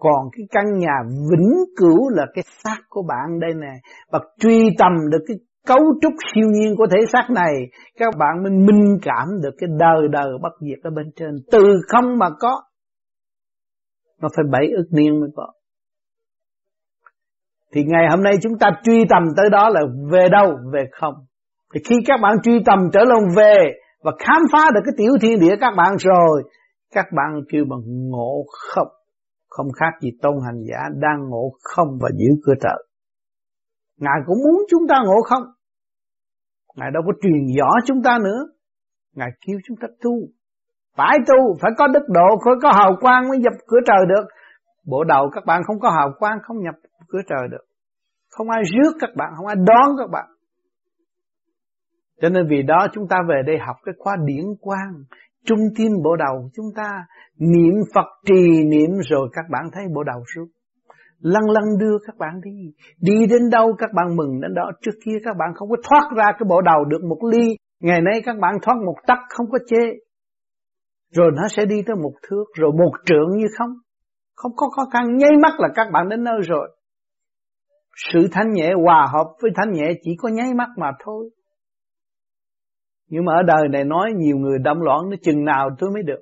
[0.00, 0.94] Còn cái căn nhà
[1.30, 3.72] vĩnh cửu là cái xác của bạn đây nè.
[4.12, 7.52] Và truy tầm được cái cấu trúc siêu nhiên của thể xác này,
[7.98, 11.30] các bạn mới minh cảm được cái đời đời bất diệt ở bên trên.
[11.52, 12.62] Từ không mà có,
[14.20, 15.52] nó phải bảy ức niên mới có.
[17.74, 20.58] Thì ngày hôm nay chúng ta truy tầm tới đó là về đâu?
[20.72, 21.14] Về không.
[21.74, 23.56] Thì khi các bạn truy tầm trở lòng về
[24.02, 26.42] và khám phá được cái tiểu thiên địa các bạn rồi,
[26.94, 28.88] các bạn kêu bằng ngộ không.
[29.48, 32.84] Không khác gì tôn hành giả đang ngộ không và giữ cửa trợ
[33.96, 35.42] Ngài cũng muốn chúng ta ngộ không?
[36.76, 38.40] Ngài đâu có truyền rõ chúng ta nữa.
[39.14, 40.12] Ngài kêu chúng ta tu.
[40.96, 44.24] Phải tu, phải có đức độ, phải có hào quang mới nhập cửa trời được.
[44.86, 46.74] Bộ đầu các bạn không có hào quang không nhập
[47.08, 47.64] cửa trời được.
[48.30, 50.26] Không ai rước các bạn, không ai đón các bạn.
[52.20, 54.92] Cho nên vì đó chúng ta về đây học cái khóa điển quang
[55.46, 56.90] Trung tim bộ đầu chúng ta.
[57.38, 60.48] Niệm Phật trì niệm rồi các bạn thấy bộ đầu rút
[61.24, 62.72] lăn lăn đưa các bạn đi.
[63.00, 64.70] Đi đến đâu các bạn mừng đến đó.
[64.82, 67.56] Trước kia các bạn không có thoát ra cái bộ đầu được một ly.
[67.80, 69.84] Ngày nay các bạn thoát một tắc không có chê.
[71.12, 73.70] Rồi nó sẽ đi tới một thước, rồi một trượng như không.
[74.34, 76.76] Không có khó khăn, nháy mắt là các bạn đến nơi rồi.
[78.12, 81.30] Sự thanh nhẹ hòa hợp với thanh nhẹ chỉ có nháy mắt mà thôi.
[83.08, 86.02] Nhưng mà ở đời này nói nhiều người đâm loạn nó chừng nào tôi mới
[86.02, 86.20] được.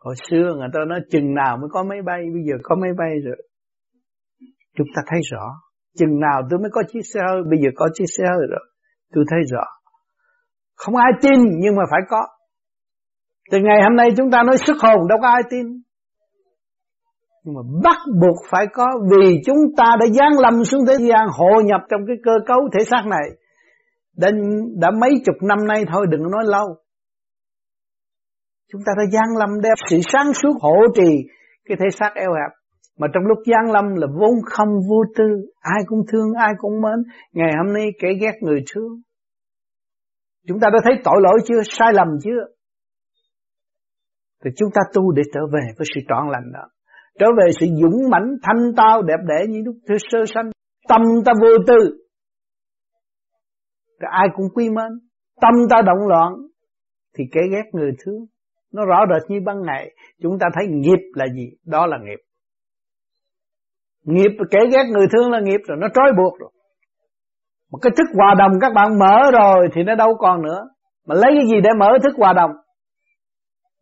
[0.00, 2.90] Hồi xưa người ta nói chừng nào mới có máy bay, bây giờ có máy
[2.98, 3.36] bay rồi.
[4.76, 5.44] Chúng ta thấy rõ.
[5.98, 8.64] Chừng nào tôi mới có chiếc xe hơi, bây giờ có chiếc xe hơi rồi.
[9.14, 9.64] Tôi thấy rõ.
[10.76, 12.26] Không ai tin nhưng mà phải có.
[13.50, 15.66] Từ ngày hôm nay chúng ta nói sức hồn đâu có ai tin.
[17.44, 21.26] nhưng mà bắt buộc phải có vì chúng ta đã giáng lâm xuống thế gian
[21.38, 23.28] hội nhập trong cái cơ cấu thể xác này
[24.16, 24.30] đã,
[24.76, 26.66] đã mấy chục năm nay thôi đừng nói lâu
[28.72, 31.10] chúng ta đã gian lâm đem sự sáng suốt hộ trì
[31.64, 32.52] cái thể xác eo hẹp.
[32.98, 35.24] Mà trong lúc gian lâm là vốn không vô tư,
[35.60, 39.00] ai cũng thương, ai cũng mến, ngày hôm nay kẻ ghét người thương.
[40.48, 41.62] Chúng ta đã thấy tội lỗi chưa?
[41.64, 42.42] Sai lầm chưa?
[44.44, 46.68] Thì chúng ta tu để trở về với sự trọn lành đó.
[47.18, 50.50] Trở về sự dũng mãnh, thanh tao, đẹp đẽ như lúc thơ sơ sanh.
[50.88, 51.76] Tâm ta vô tư.
[54.00, 55.08] Thì ai cũng quý mến.
[55.40, 56.32] Tâm ta động loạn,
[57.18, 58.26] thì kẻ ghét người thương
[58.72, 59.94] nó rõ rệt như ban ngày.
[60.22, 61.50] Chúng ta thấy nghiệp là gì?
[61.66, 62.20] Đó là nghiệp.
[64.04, 66.50] Nghiệp kẻ ghét người thương là nghiệp rồi, nó trói buộc rồi.
[67.72, 70.68] Một cái thức hòa đồng các bạn mở rồi thì nó đâu còn nữa.
[71.06, 72.50] Mà lấy cái gì để mở thức hòa đồng?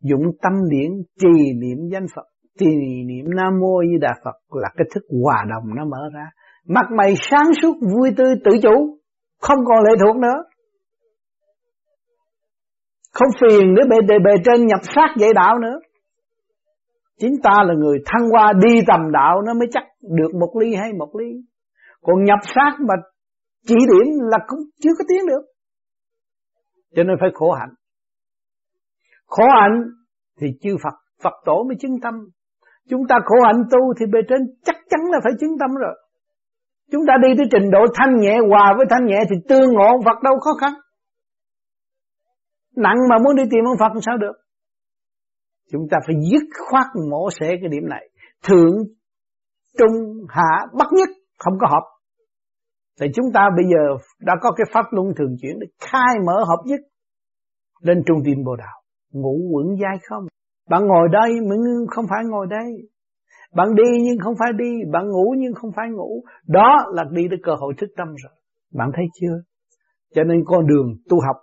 [0.02, 2.24] Dụng tâm điển, trì niệm danh Phật.
[2.58, 2.66] Trì
[3.06, 6.26] niệm Nam Mô Di Đà Phật là cái thức hòa đồng nó mở ra.
[6.66, 8.98] Mặt mày sáng suốt, vui tươi, tự chủ.
[9.40, 10.42] Không còn lệ thuộc nữa
[13.16, 15.78] không phiền nữa bề, bề, trên nhập sát dạy đạo nữa.
[17.20, 20.74] Chính ta là người thăng qua đi tầm đạo nó mới chắc được một ly
[20.74, 21.26] hay một ly.
[22.02, 22.94] Còn nhập sát mà
[23.66, 25.42] chỉ điểm là cũng chưa có tiến được.
[26.96, 27.74] Cho nên phải khổ hạnh.
[29.26, 29.84] Khổ hạnh
[30.40, 32.14] thì chư Phật Phật tổ mới chứng tâm.
[32.88, 35.94] Chúng ta khổ hạnh tu thì bề trên chắc chắn là phải chứng tâm rồi.
[36.92, 40.02] Chúng ta đi tới trình độ thanh nhẹ hòa với thanh nhẹ thì tương ngộ
[40.04, 40.72] Phật đâu khó khăn
[42.76, 44.36] nặng mà muốn đi tìm ông Phật làm sao được?
[45.72, 48.08] Chúng ta phải dứt khoát mổ xẻ cái điểm này.
[48.48, 48.76] Thượng,
[49.78, 51.08] trung, hạ, bất nhất,
[51.38, 51.82] không có hợp.
[53.00, 56.44] Thì chúng ta bây giờ đã có cái pháp luân thường chuyển để khai mở
[56.48, 56.80] hợp nhất
[57.82, 60.24] lên trung tim bồ đạo ngủ quẩn dai không.
[60.70, 62.68] Bạn ngồi đây nhưng không phải ngồi đây.
[63.54, 66.24] Bạn đi nhưng không phải đi, bạn ngủ nhưng không phải ngủ.
[66.46, 68.32] Đó là đi tới cơ hội thức tâm rồi.
[68.74, 69.36] Bạn thấy chưa?
[70.14, 71.36] Cho nên con đường tu học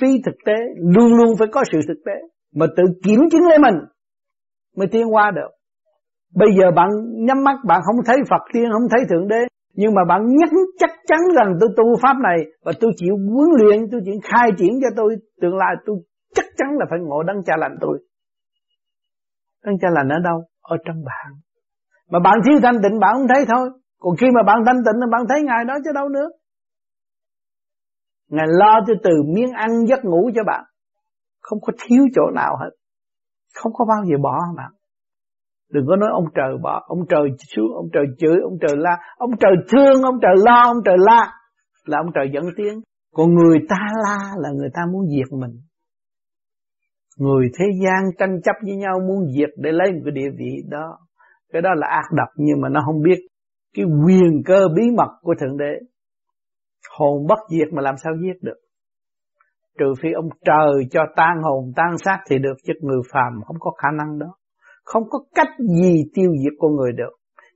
[0.00, 2.12] phi thực tế, luôn luôn phải có sự thực tế.
[2.54, 3.74] Mà tự kiểm chứng lấy mình
[4.76, 5.50] mới tiến qua được.
[6.34, 6.88] Bây giờ bạn
[7.26, 9.42] nhắm mắt, bạn không thấy Phật tiên, không thấy thượng đế,
[9.74, 13.48] nhưng mà bạn nhắc chắc chắn rằng tôi tu pháp này và tôi chịu huấn
[13.60, 15.96] luyện, tôi chịu khai triển cho tôi tương lai, tôi
[16.34, 17.98] chắc chắn là phải ngộ đấng cha lành tôi.
[19.64, 20.42] Đấng cha lành ở đâu?
[20.62, 21.32] Ở trong bạn.
[22.10, 23.70] Mà bạn thiếu thanh tịnh, bạn không thấy thôi.
[23.98, 26.28] Còn khi mà bạn thanh tịnh thì bạn thấy ngài đó chứ đâu nữa
[28.32, 30.64] ngài lo cho từ miếng ăn giấc ngủ cho bạn.
[31.40, 32.70] Không có thiếu chỗ nào hết.
[33.54, 34.70] Không có bao giờ bỏ bạn.
[35.72, 38.96] Đừng có nói ông trời bỏ, ông trời xuống, ông trời chửi, ông trời la.
[39.16, 41.32] Ông trời thương, ông trời lo, ông trời la.
[41.84, 42.80] Là ông trời dẫn tiếng.
[43.14, 45.60] Còn người ta la là người ta muốn diệt mình.
[47.18, 50.62] Người thế gian tranh chấp với nhau muốn diệt để lấy một cái địa vị
[50.68, 50.98] đó.
[51.52, 53.18] Cái đó là ác độc nhưng mà nó không biết
[53.76, 55.72] cái quyền cơ bí mật của thượng đế
[56.98, 58.58] hồn bất diệt mà làm sao giết được?
[59.78, 63.56] Trừ phi ông trời cho tan hồn, tan xác thì được, chứ người phàm không
[63.60, 64.26] có khả năng đó.
[64.84, 65.48] Không có cách
[65.80, 67.12] gì tiêu diệt con người được.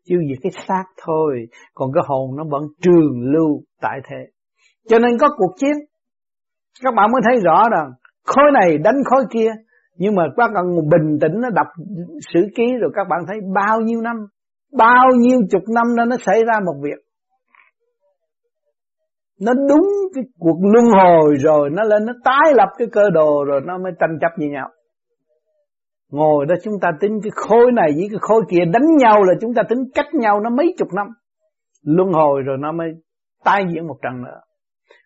[0.07, 4.17] Tiêu diệt cái xác thôi, còn cái hồn nó vẫn trường lưu tại thế.
[4.89, 5.75] Cho nên có cuộc chiến.
[6.83, 7.91] Các bạn mới thấy rõ rằng,
[8.27, 9.51] khối này đánh khối kia,
[9.97, 11.67] nhưng mà các bạn bình tĩnh, nó đọc
[12.35, 14.17] sử ký, rồi các bạn thấy bao nhiêu năm,
[14.79, 17.06] bao nhiêu chục năm nó nó xảy ra một việc
[19.41, 23.45] nó đúng cái cuộc luân hồi rồi, nó lên, nó tái lập cái cơ đồ
[23.45, 24.69] rồi, nó mới tranh chấp với nhau.
[26.11, 29.35] Ngồi đó chúng ta tính cái khối này với cái khối kia, đánh nhau là
[29.41, 31.07] chúng ta tính cách nhau nó mấy chục năm.
[31.83, 32.89] Luân hồi rồi nó mới
[33.45, 34.41] tái diễn một trận nữa.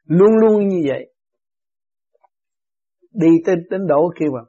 [0.06, 1.14] Luôn luôn như vậy.
[3.14, 4.40] Đi tới đến độ khi mà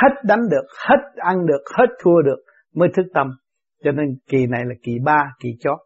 [0.00, 2.38] hết đánh được, hết ăn được, hết thua được
[2.74, 3.26] mới thức tâm.
[3.84, 5.78] Cho nên kỳ này là kỳ ba, kỳ chót.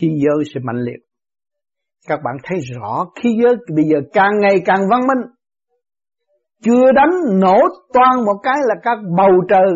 [0.00, 1.03] Khi giới sẽ mạnh liệt
[2.06, 5.32] các bạn thấy rõ khí giới, bây giờ càng ngày càng văn minh.
[6.62, 7.58] Chưa đánh nổ
[7.92, 9.72] toan một cái là các bầu trời,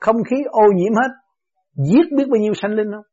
[0.00, 1.10] không khí ô nhiễm hết.
[1.74, 3.04] Giết biết bao nhiêu sanh linh không?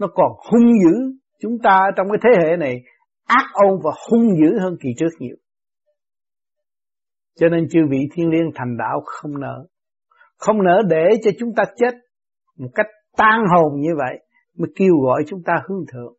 [0.00, 0.94] Nó còn hung dữ.
[1.40, 2.74] Chúng ta trong cái thế hệ này,
[3.26, 5.36] ác ôn và hung dữ hơn kỳ trước nhiều.
[7.40, 9.66] Cho nên chư vị thiên liêng thành đạo không nỡ.
[10.38, 11.94] Không nỡ để cho chúng ta chết
[12.58, 14.26] một cách tan hồn như vậy,
[14.58, 16.14] mới kêu gọi chúng ta hướng thượng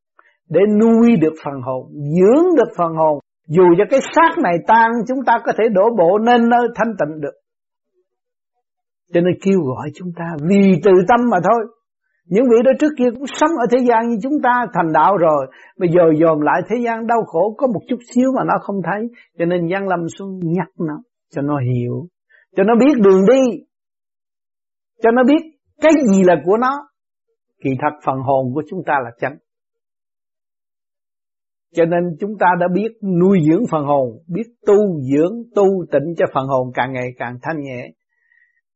[0.50, 3.20] để nuôi được phần hồn, dưỡng được phần hồn.
[3.48, 6.94] Dù cho cái xác này tan, chúng ta có thể đổ bộ nên nơi thanh
[7.00, 7.34] tịnh được.
[9.14, 11.66] Cho nên kêu gọi chúng ta vì từ tâm mà thôi.
[12.26, 15.18] Những vị đó trước kia cũng sống ở thế gian như chúng ta, thành đạo
[15.18, 15.48] rồi.
[15.80, 18.76] Bây giờ dòm lại thế gian đau khổ, có một chút xíu mà nó không
[18.84, 19.08] thấy.
[19.40, 20.98] Cho nên Giang Lâm xuống nhắc nó,
[21.36, 22.08] Cho nó hiểu.
[22.56, 23.42] Cho nó biết đường đi.
[25.04, 25.42] Cho nó biết
[25.82, 26.90] cái gì là của nó.
[27.64, 29.38] Kỳ thật phần hồn của chúng ta là chánh
[31.76, 36.14] cho nên chúng ta đã biết nuôi dưỡng phần hồn, biết tu dưỡng, tu tịnh
[36.18, 37.88] cho phần hồn càng ngày càng thanh nhẹ.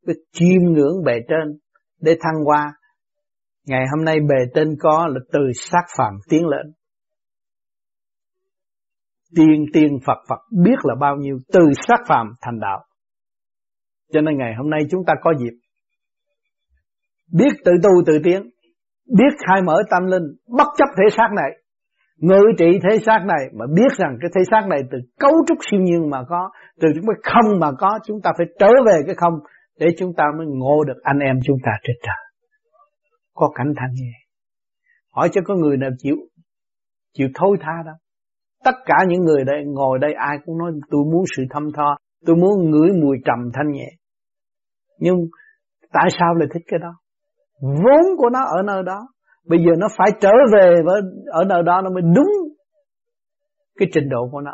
[0.07, 1.59] Biết chiêm ngưỡng bề trên
[2.01, 2.73] để thăng hoa.
[3.67, 6.73] Ngày hôm nay bề trên có là từ sát phạm tiến lên.
[9.35, 12.85] Tiên tiên Phật Phật biết là bao nhiêu, từ sát phạm thành đạo.
[14.13, 15.59] Cho nên ngày hôm nay chúng ta có dịp
[17.31, 18.49] biết tự tu tự tiến,
[19.17, 21.51] biết khai mở tâm linh, bất chấp thể xác này
[22.19, 25.57] ngự trị thế xác này mà biết rằng cái thế xác này từ cấu trúc
[25.71, 26.49] siêu nhiên mà có,
[26.81, 29.33] từ chúng cái không mà có, chúng ta phải trở về cái không
[29.79, 32.23] để chúng ta mới ngộ được anh em chúng ta trên trời.
[33.33, 34.11] Có cảnh thanh nhẹ.
[35.11, 36.15] Hỏi cho có người nào chịu
[37.13, 37.95] chịu thôi tha đâu.
[38.63, 41.97] Tất cả những người đây ngồi đây ai cũng nói, tôi muốn sự thâm tho,
[42.25, 43.89] tôi muốn ngửi mùi trầm thanh nhẹ.
[44.99, 45.17] Nhưng
[45.93, 46.95] tại sao lại thích cái đó?
[47.61, 49.07] Vốn của nó ở nơi đó
[49.49, 52.33] bây giờ nó phải trở về với, ở nơi đó nó mới đúng
[53.79, 54.53] cái trình độ của nó.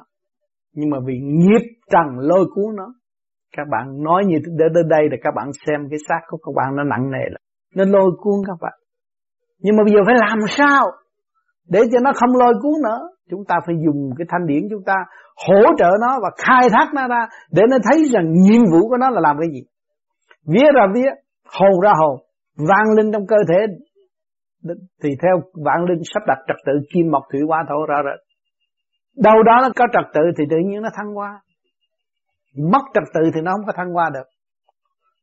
[0.74, 2.94] Nhưng mà vì nghiệp trần lôi cuốn nó,
[3.58, 6.76] các bạn nói như đến đây là các bạn xem cái xác của các bạn
[6.76, 7.40] nó nặng nề là
[7.76, 8.74] nó lôi cuốn các bạn.
[9.60, 10.86] Nhưng mà bây giờ phải làm sao
[11.70, 13.00] để cho nó không lôi cuốn nữa?
[13.30, 14.94] Chúng ta phải dùng cái thanh điển chúng ta
[15.48, 18.98] hỗ trợ nó và khai thác nó ra để nó thấy rằng nhiệm vụ của
[18.98, 19.62] nó là làm cái gì.
[20.54, 21.10] Vía ra vía
[21.60, 22.20] hồn ra hồn
[22.58, 23.60] vang linh trong cơ thể
[25.04, 28.18] thì theo vạn linh sắp đặt trật tự kim mộc thủy hỏa thổ ra rồi.
[29.16, 31.42] Đâu đó nó có trật tự thì tự nhiên nó thăng hoa.
[32.72, 34.28] Mất trật tự thì nó không có thăng hoa được.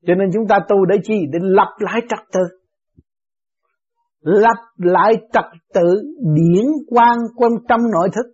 [0.07, 1.15] Cho nên chúng ta tu để chi?
[1.33, 2.41] Để lập lại trật tự.
[4.21, 8.27] Lập lại trật tự điển quan quân tâm nội thức.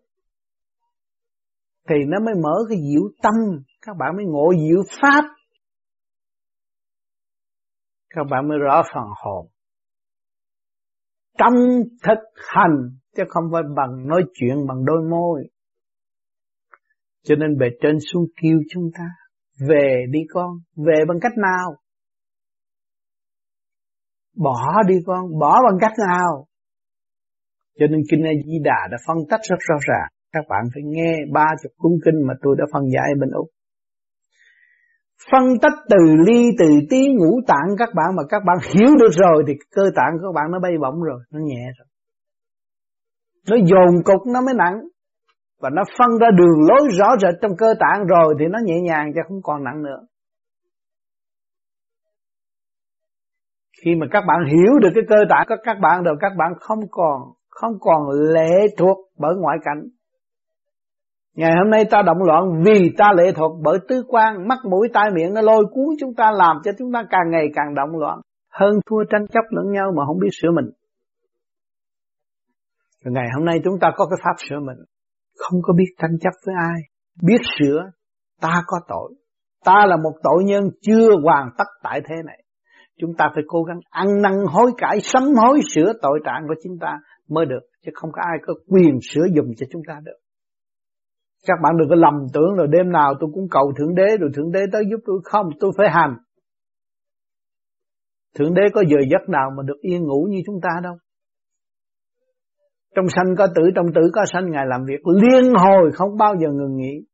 [1.88, 3.34] Thì nó mới mở cái diệu tâm.
[3.86, 5.24] Các bạn mới ngộ diệu pháp.
[8.10, 9.46] Các bạn mới rõ phần hồn
[11.38, 11.54] trong
[12.02, 15.48] thực hành, chứ không phải bằng nói chuyện, bằng đôi môi.
[17.24, 19.04] Cho nên bề trên xuống kêu chúng ta,
[19.68, 21.76] về đi con, về bằng cách nào?
[24.36, 26.46] Bỏ đi con, bỏ bằng cách nào?
[27.78, 30.08] Cho nên kinh A Di Đà đã phân tách rất rõ ràng.
[30.32, 33.48] Các bạn phải nghe ba chục cuốn kinh mà tôi đã phân giải bên úc
[35.32, 39.10] phân tách từ ly, từ tí ngũ tạng các bạn mà các bạn hiểu được
[39.12, 41.86] rồi thì cơ tạng của các bạn nó bay bổng rồi, nó nhẹ rồi.
[43.50, 44.80] Nó dồn cục, nó mới nặng.
[45.60, 48.80] Và nó phân ra đường lối rõ rệt trong cơ tạng rồi thì nó nhẹ
[48.80, 50.00] nhàng chứ không còn nặng nữa.
[53.84, 56.52] Khi mà các bạn hiểu được cái cơ tạng của các bạn rồi, các bạn
[56.60, 59.97] không còn không còn lệ thuộc bởi ngoại cảnh.
[61.38, 64.88] Ngày hôm nay ta động loạn vì ta lệ thuộc bởi tứ quan, mắt mũi
[64.92, 67.98] tai miệng nó lôi cuốn chúng ta làm cho chúng ta càng ngày càng động
[67.98, 68.20] loạn.
[68.52, 70.64] Hơn thua tranh chấp lẫn nhau mà không biết sửa mình.
[73.04, 74.76] Rồi ngày hôm nay chúng ta có cái pháp sửa mình.
[75.36, 76.80] Không có biết tranh chấp với ai.
[77.22, 77.90] Biết sửa,
[78.40, 79.14] ta có tội.
[79.64, 82.42] Ta là một tội nhân chưa hoàn tất tại thế này.
[83.00, 86.54] Chúng ta phải cố gắng ăn năn hối cải, sám hối sửa tội trạng của
[86.64, 86.98] chúng ta
[87.28, 87.62] mới được.
[87.84, 90.18] Chứ không có ai có quyền sửa dùm cho chúng ta được.
[91.46, 94.30] Các bạn đừng có lầm tưởng rồi đêm nào tôi cũng cầu Thượng Đế rồi
[94.34, 96.16] Thượng Đế tới giúp tôi không, tôi phải hành.
[98.34, 100.94] Thượng Đế có giờ giấc nào mà được yên ngủ như chúng ta đâu.
[102.96, 106.34] Trong sanh có tử, trong tử có sanh Ngài làm việc liên hồi không bao
[106.40, 107.06] giờ ngừng nghỉ.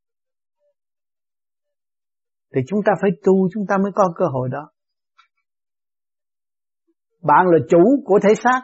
[2.55, 4.71] Thì chúng ta phải tu chúng ta mới có cơ hội đó.
[7.23, 8.61] Bạn là chủ của thể xác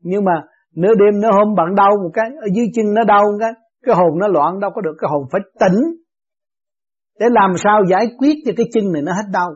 [0.00, 0.32] Nhưng mà
[0.76, 3.52] nửa đêm nửa hôm bạn đau một cái Ở dưới chân nó đau một cái
[3.86, 5.80] cái hồn nó loạn đâu có được, Cái hồn phải tỉnh.
[7.20, 9.50] Để làm sao giải quyết cho cái chân này nó hết đau.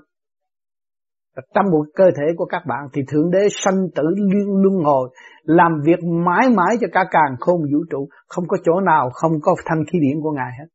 [1.55, 5.09] Trong một cơ thể của các bạn Thì Thượng Đế sanh tử liên luân hồi,
[5.43, 8.09] Làm việc mãi mãi cho cả càng khôn vũ trụ.
[8.29, 10.67] Không có chỗ nào, không có thanh khí điển của Ngài hết.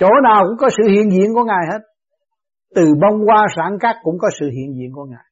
[0.00, 1.82] Chỗ nào cũng có sự hiện diện của Ngài hết.
[2.74, 5.24] Từ bông hoa sản cát cũng có sự hiện diện của Ngài.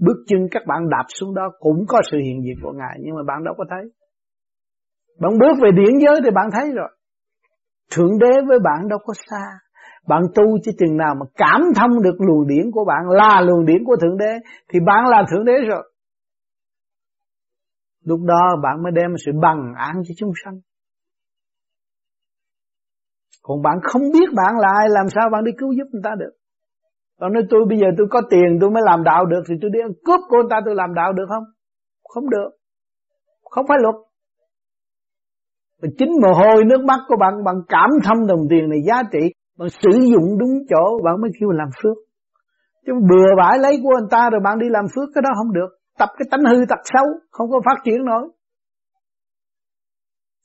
[0.00, 3.14] Bước chân các bạn đạp xuống đó cũng có sự hiện diện của Ngài, Nhưng
[3.14, 3.90] mà bạn đâu có thấy
[5.20, 6.88] bạn bước về điển giới thì bạn thấy rồi.
[7.94, 9.46] Thượng đế với bạn đâu có xa.
[10.08, 13.66] Bạn tu chứ chừng nào mà cảm thông được luồng điển của bạn, là luồng
[13.66, 14.38] điển của Thượng đế,
[14.68, 15.92] thì bạn là Thượng đế rồi.
[18.04, 20.54] Lúc đó bạn mới đem sự bằng án cho chúng sanh.
[23.42, 26.10] Còn bạn không biết bạn là ai, làm sao bạn đi cứu giúp người ta
[26.18, 26.32] được.
[27.20, 29.70] Bạn nói, tôi bây giờ tôi có tiền, tôi mới làm đạo được, thì tôi
[29.70, 31.44] đi ăn cướp của người ta, tôi làm đạo được không?
[32.04, 32.50] Không được.
[33.50, 33.94] Không phải luật.
[35.82, 39.02] Và chính mồ hôi nước mắt của bạn Bạn cảm thâm đồng tiền này giá
[39.12, 41.96] trị, Bạn sử dụng đúng chỗ, Bạn mới kêu làm phước.
[42.86, 45.52] Chứ bừa bãi lấy của người ta rồi bạn đi làm phước, cái đó không
[45.52, 45.68] được.
[45.98, 48.28] Tập cái tánh hư tật xấu, không có phát triển nổi.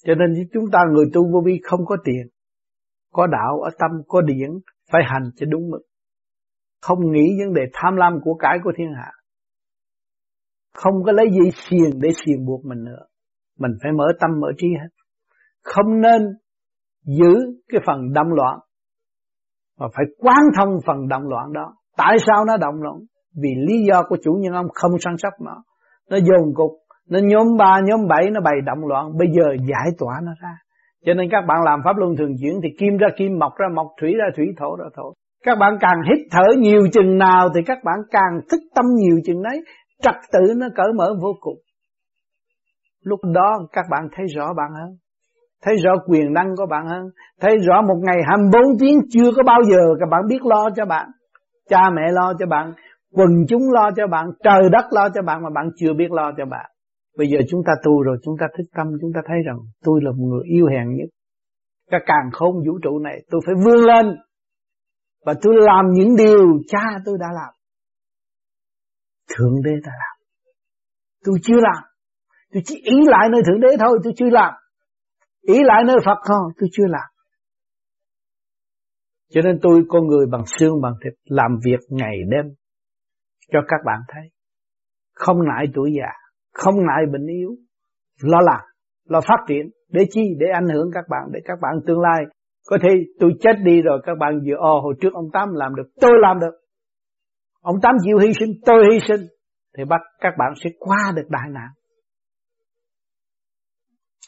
[0.05, 2.27] Cho nên chúng ta người tu vô vi không có tiền,
[3.11, 4.49] có đạo ở tâm, có điển,
[4.91, 5.81] phải hành cho đúng mực.
[6.81, 9.11] Không nghĩ vấn đề tham lam của cải của thiên hạ.
[10.73, 13.05] Không có lấy dây xiềng để xiềng buộc mình nữa.
[13.59, 14.96] Mình phải mở tâm, mở trí hết
[15.75, 16.21] không nên
[17.05, 17.33] giữ
[17.71, 18.59] cái phần động loạn,
[19.79, 21.73] mà phải quán thông phần động loạn đó.
[21.97, 22.95] Tại sao nó động loạn?
[23.41, 25.63] Vì lý do của chủ nhân ông không săn sóc nó.
[26.09, 26.71] Nó dồn cục,
[27.09, 30.57] nó nhóm ba, nhóm bảy, nó bày động loạn, bây giờ giải tỏa nó ra.
[31.05, 33.67] Cho nên các bạn làm pháp luân thường chuyển thì kim ra kim, mọc ra
[33.75, 35.13] mọc, thủy ra thủy, thổ ra thổ.
[35.43, 39.17] Các bạn càng hít thở nhiều chừng nào thì các bạn càng thức tâm nhiều
[39.25, 39.61] chừng đấy.
[40.03, 41.57] Trật tự nó cởi mở vô cùng.
[43.03, 44.97] Lúc đó các bạn thấy rõ bạn hơn
[45.63, 47.03] thấy rõ quyền năng của bạn hơn.
[47.41, 50.85] Thấy rõ một ngày 24 tiếng chưa có bao giờ các bạn biết lo cho
[50.85, 51.09] bạn.
[51.69, 52.73] Cha mẹ lo cho bạn,
[53.11, 56.31] quần chúng lo cho bạn, trời đất lo cho bạn mà bạn chưa biết lo
[56.37, 56.65] cho bạn.
[57.17, 59.99] Bây giờ chúng ta tu rồi, chúng ta thích tâm, chúng ta thấy rằng tôi
[60.03, 61.09] là một người yêu hèn nhất.
[61.91, 64.15] Cả càng khôn vũ trụ này, tôi phải vươn lên.
[65.25, 67.53] Và tôi làm những điều cha tôi đã làm.
[69.35, 70.17] Thượng đế đã làm.
[71.25, 71.83] Tôi chưa làm.
[72.53, 74.53] Tôi chỉ ý lại nơi thượng đế thôi, tôi chưa làm
[75.47, 77.09] ý lại nơi phật không, tôi chưa làm
[79.29, 82.53] cho nên tôi con người bằng xương bằng thịt làm việc ngày đêm
[83.51, 84.23] cho các bạn thấy.
[85.13, 86.11] Không ngại tuổi già,
[86.53, 87.49] không ngại bệnh yếu,
[88.21, 88.61] lo làm,
[89.07, 89.69] lo phát triển.
[89.89, 90.21] Để chi?
[90.39, 92.23] Để ảnh hưởng các bạn, để các bạn tương lai.
[92.67, 92.89] Có thể
[93.19, 96.11] tôi chết đi rồi các bạn vừa ồ hồi trước ông Tám làm được, tôi
[96.21, 96.55] làm được.
[97.61, 99.27] Ông Tám chịu hy sinh, tôi hy sinh.
[99.77, 101.69] Thì bắt các bạn sẽ qua được đại nạn.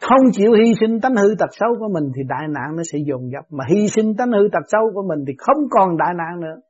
[0.02, 3.00] Không chịu hy sinh tánh hư tật xấu của mình thì đại nạn nó sẽ
[3.08, 3.46] dồn dập.
[3.50, 6.62] Mà hy sinh tánh hư tật xấu của mình thì không còn đại nạn nữa.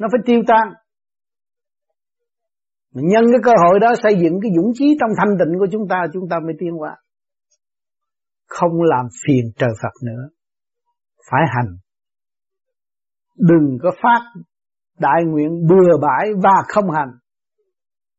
[0.00, 0.68] Nó phải tiêu tan.
[2.94, 5.66] Mình nhân cái cơ hội đó xây dựng cái dũng chí trong thanh tịnh của
[5.72, 6.96] chúng ta, chúng ta mới tiến qua.
[8.48, 10.28] Không làm phiền trời Phật nữa.
[11.30, 11.76] Phải hành.
[13.38, 14.20] Đừng có phát
[14.98, 17.10] đại nguyện bừa bãi và không hành.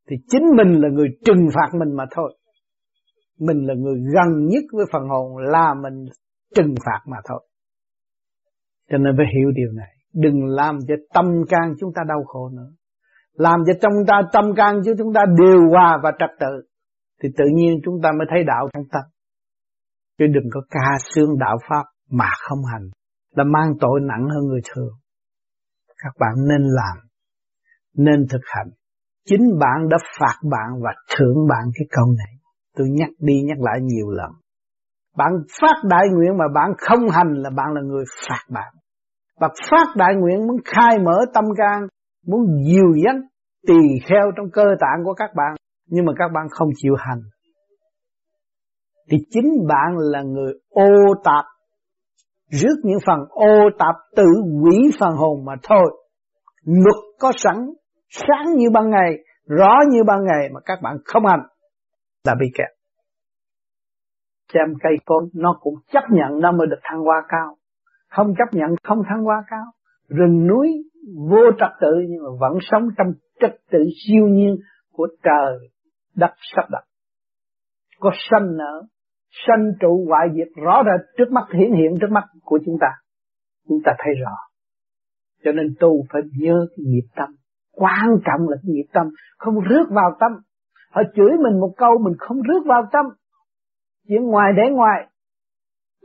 [0.10, 2.38] Thì chính mình là người trừng phạt mình mà thôi.
[3.39, 6.05] Mình là người gần nhất với phần hồn là mình
[6.55, 7.47] trừng phạt mà thôi.
[8.91, 9.89] Cho nên phải hiểu điều này.
[10.13, 12.71] Đừng làm cho tâm can chúng ta đau khổ nữa.
[13.34, 16.67] Làm cho trong ta, tâm can chứ chúng ta điều hòa và trật tự,
[17.23, 19.03] thì tự nhiên chúng ta mới thấy đạo trong tâm
[20.17, 22.89] chứ đừng có ca xương đạo pháp mà không hành,
[23.36, 24.93] là mang tội nặng hơn người thường.
[25.97, 26.97] Các bạn nên làm,
[27.97, 28.69] nên thực hành.
[29.25, 32.32] Chính bạn đã phạt bạn và thưởng bạn cái câu này
[32.78, 34.32] tôi nhắc đi nhắc lại nhiều lần.
[35.17, 38.74] Bạn phát đại nguyện mà bạn không hành là bạn là người phạt bạn.
[39.39, 41.88] Và phát đại nguyện muốn khai mở tâm can,
[42.28, 43.15] muốn dìu dắt,
[43.67, 45.55] tỳ kheo trong cơ tạng của các bạn,
[45.89, 47.21] nhưng mà các bạn không chịu hành.
[49.11, 50.89] Thì chính bạn là người ô
[51.24, 51.45] tạp,
[52.49, 54.26] rước những phần ô tạp tự
[54.63, 56.03] quỷ phần hồn mà thôi.
[56.65, 57.55] Luật có sẵn,
[58.09, 59.17] sáng như ban ngày,
[59.47, 61.41] rõ như ban ngày mà các bạn không hành
[62.24, 62.67] là bị kẹt.
[64.53, 67.57] Xem cây con nó cũng chấp nhận nó mới được thăng hoa cao.
[68.09, 69.65] Không chấp nhận, không thăng hoa cao.
[70.09, 70.84] Rừng núi
[71.30, 73.07] vô trật tự nhưng mà vẫn sống trong
[73.39, 74.57] trật tự siêu nhiên
[74.91, 75.57] của trời
[76.15, 76.84] đất sắp đặt.
[77.99, 78.84] Có sanh nở,
[79.47, 82.88] sanh trụ hoại diệt rõ rệt trước mắt, hiển hiện trước mắt của chúng ta.
[83.67, 84.36] Chúng ta thấy rõ.
[85.43, 87.30] Cho nên tu phải nhớ cái nghiệp tâm,
[87.71, 89.07] quan trọng là cái nghiệp tâm,
[89.38, 90.32] không rước vào tâm
[90.94, 93.06] họ chửi mình một câu mình không rước vào tâm.
[94.08, 95.08] Chuyện ngoài để ngoài.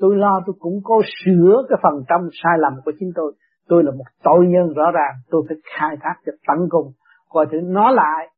[0.01, 3.32] Tôi lo tôi cũng cố sửa cái phần tâm sai lầm của chính tôi.
[3.68, 5.14] Tôi là một tội nhân rõ ràng.
[5.30, 6.93] Tôi phải khai thác cho tận cùng.
[7.28, 8.28] Coi thử nó lại.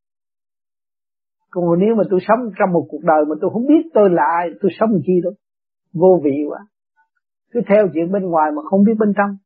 [1.51, 4.23] Còn nếu mà tôi sống trong một cuộc đời mà tôi không biết tôi là
[4.39, 5.33] ai, tôi sống chi đâu
[5.95, 6.59] vô vị quá.
[7.53, 9.37] Cứ theo chuyện bên ngoài mà không biết bên trong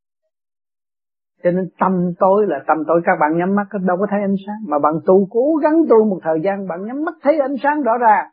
[1.45, 3.01] cho nên tâm tối là tâm tối.
[3.05, 4.61] Các bạn nhắm mắt, đâu có thấy ánh sáng.
[4.69, 7.83] Mà bạn tu cố gắng tu một thời gian, bạn nhắm mắt thấy ánh sáng
[7.83, 8.27] rõ ràng.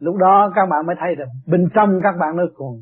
[0.00, 2.72] Lúc đó các bạn mới thấy được, bên trong các bạn nó còn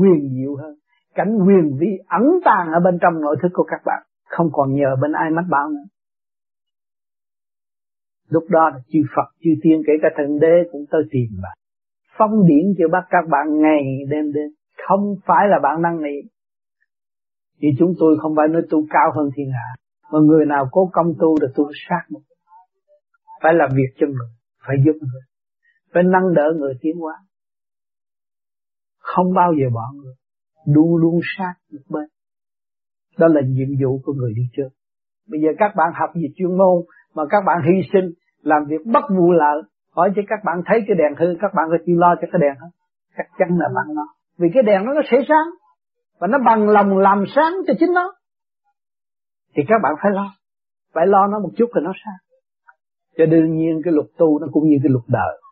[0.00, 0.74] quyền diệu hơn.
[1.14, 4.74] Cảnh quyền vi ẩn tàng ở bên trong nội thức của các bạn, không còn
[4.74, 5.84] nhờ bên ai mắt bảo nữa.
[8.28, 11.56] Lúc đó là chư Phật, chư Tiên, kể cả thần đế cũng tới tìm bạn.
[12.18, 14.48] Phong điển cho bắt các bạn ngày đêm đêm.
[14.88, 16.24] Không phải là bạn năng niệm
[17.60, 19.68] vì chúng tôi không phải nói tu cao hơn thiên hạ,
[20.12, 22.20] mà người nào cố công tu là tu sát một
[23.42, 24.28] phải làm việc cho người,
[24.66, 25.22] phải giúp người,
[25.94, 27.14] phải nâng đỡ người tiến hóa.
[28.98, 30.14] Không bao giờ bỏ người,
[30.66, 32.08] luôn luôn sát một bên.
[33.18, 34.68] Đó là nhiệm vụ của người đi trước.
[35.28, 36.76] Bây giờ các bạn học về chuyên môn,
[37.14, 38.10] mà các bạn hy sinh,
[38.42, 41.66] làm việc bất vụ lợi, hỏi cho các bạn thấy cái đèn hư, các bạn
[41.70, 42.70] có chịu lo cho cái đèn không
[43.16, 44.06] chắc chắn là bạn lo.
[44.38, 45.48] Vì cái đèn nó nó sẽ sáng
[46.18, 48.14] và nó bằng lòng làm sáng cho chính nó.
[49.56, 50.34] Thì các bạn phải lo.
[50.94, 52.40] Phải lo nó một chút thì nó sáng.
[53.18, 55.42] Cho đương nhiên cái luật tu nó cũng như cái luật đời.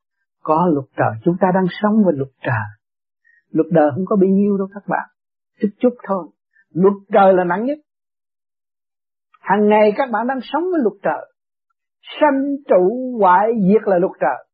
[0.43, 2.67] Có luật trời, chúng ta đang sống với luật trời.
[3.51, 5.09] Luật đời không có bao nhiêu đâu các bạn.
[5.61, 6.29] Chút chút thôi.
[6.71, 7.79] Luật trời là nặng nhất.
[9.41, 11.33] Hàng ngày các bạn đang sống với luật trời.
[12.21, 14.47] Sanh trụ hoại diệt là luật trời.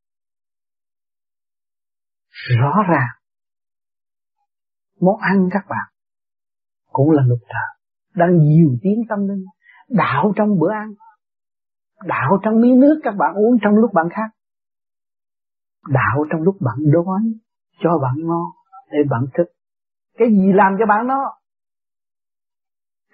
[2.61, 3.09] Rõ ràng.
[5.01, 5.90] Món ăn các bạn
[6.93, 7.71] cũng là luật trời
[8.15, 9.45] đang nhiều tiếng tâm linh,
[9.89, 10.95] đạo trong bữa ăn,
[12.05, 14.31] đạo trong miếng nước các bạn uống trong lúc bạn khát,
[15.89, 17.23] đạo trong lúc bạn đói
[17.81, 18.47] cho bạn ngon
[18.93, 19.45] để bạn thức.
[20.19, 21.41] Cái gì làm cho bạn nó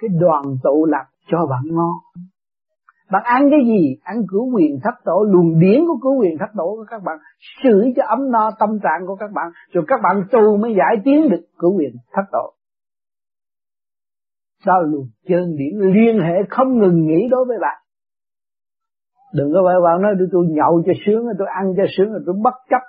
[0.01, 1.95] cái đoàn tụ lập cho bạn ngon.
[3.11, 3.97] Bạn ăn cái gì?
[4.03, 7.19] Ăn cửu quyền thất tổ, luồng điển của cửu quyền thất tổ của các bạn,
[7.63, 10.97] sưởi cho ấm no tâm trạng của các bạn, rồi các bạn tu mới giải
[11.05, 12.56] tiến được cửu quyền thất tổ
[14.67, 17.77] đó là luồng chân điển liên hệ không ngừng nghỉ đối với bạn.
[19.35, 22.55] Đừng có vậy bạn nói tôi nhậu cho sướng tôi ăn cho sướng tôi bất
[22.71, 22.83] chấp.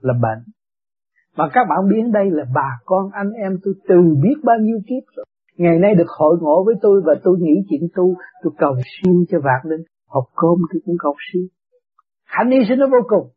[0.00, 0.44] Là bệnh.
[1.36, 4.78] Mà các bạn biết đây là bà con, anh em tôi từ biết bao nhiêu
[4.88, 5.24] kiếp rồi.
[5.56, 9.14] Ngày nay được hội ngộ với tôi và tôi nghĩ chuyện tu, tôi cầu siêu
[9.28, 11.42] cho vạn linh học cơm tôi cũng cầu siêu
[12.26, 13.30] hạnh y sinh nó vô cùng.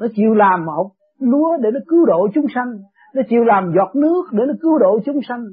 [0.00, 0.86] Nó chịu làm học
[1.18, 2.78] lúa để nó cứu độ chúng sanh
[3.14, 5.44] nó chịu làm giọt nước để nó cứu độ chúng sanh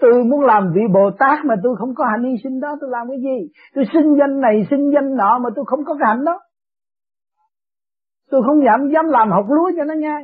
[0.00, 2.90] Tôi muốn làm vị Bồ Tát mà tôi không có hạnh hy sinh đó, tôi
[2.90, 3.52] làm cái gì?
[3.74, 6.40] Tôi sinh danh này, sinh danh nọ mà tôi không có cái hạnh đó.
[8.30, 10.16] Tôi không dám dám làm học lúa cho nó nghe.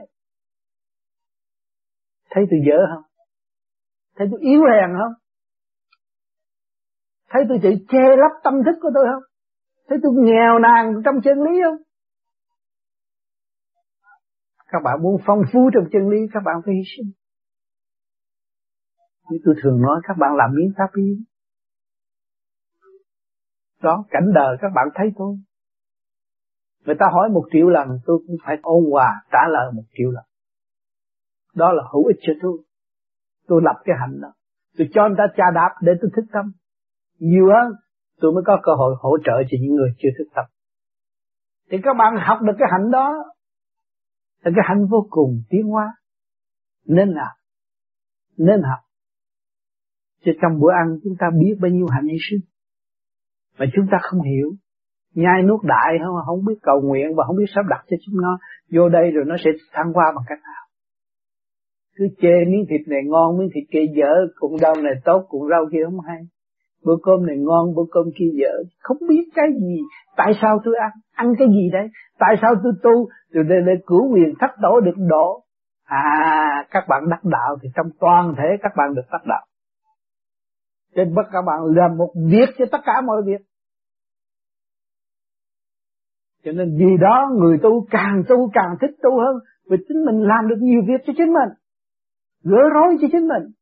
[2.30, 3.02] Thấy tôi dở không?
[4.16, 5.12] Thấy tôi yếu hèn không?
[7.30, 9.22] Thấy tôi tự che lấp tâm thức của tôi không?
[9.88, 11.76] Thấy tôi nghèo nàn trong chân lý không?
[14.74, 17.12] Các bạn muốn phong phú trong chân lý các bạn phải hy sinh.
[19.30, 21.24] Như tôi thường nói các bạn làm miếng pháp y.
[23.82, 25.36] Đó, cảnh đời các bạn thấy thôi.
[26.84, 30.10] Người ta hỏi một triệu lần tôi cũng phải ôn hòa trả lời một triệu
[30.10, 30.24] lần.
[31.54, 32.58] Đó là hữu ích cho tôi.
[33.46, 34.28] Tôi lập cái hạnh đó.
[34.78, 36.52] Tôi cho người ta trà đạp để tôi thức tâm.
[37.18, 37.72] Nhiều hơn
[38.20, 40.44] tôi mới có cơ hội hỗ trợ cho những người chưa thức tâm.
[41.70, 43.33] Thì các bạn học được cái hạnh đó
[44.44, 45.86] là cái hạnh vô cùng tiến hóa.
[46.86, 47.34] Nên là
[48.36, 48.78] Nên học.
[50.24, 52.40] cho trong bữa ăn chúng ta biết bao nhiêu hạnh hy sinh.
[53.58, 54.52] Mà chúng ta không hiểu.
[55.14, 58.20] Nhai nuốt đại không, không biết cầu nguyện và không biết sắp đặt cho chúng
[58.20, 58.38] nó.
[58.72, 60.64] Vô đây rồi nó sẽ thăng qua bằng cách nào.
[61.96, 65.48] Cứ chê miếng thịt này ngon, miếng thịt kia dở, cũng rau này tốt, cũng
[65.50, 66.20] rau kia không hay.
[66.84, 68.64] Bữa cơm này ngon, bữa cơm kia dở.
[68.78, 69.80] Không biết cái gì.
[70.16, 70.90] Tại sao tôi ăn?
[71.12, 71.88] Ăn cái gì đấy?
[72.18, 73.08] Tại sao tôi tu?
[73.34, 75.42] từ để, để cửu quyền thất tổ được độ.
[75.84, 79.46] À, các bạn đắc đạo thì trong toàn thể các bạn được đắc đạo.
[80.96, 83.40] Trên bất các bạn làm một việc cho tất cả mọi việc.
[86.44, 89.36] Cho nên vì đó người tu càng tu càng thích tu hơn.
[89.70, 91.48] Vì chính mình làm được nhiều việc cho chính mình.
[92.44, 93.52] Gỡ rối cho chính mình.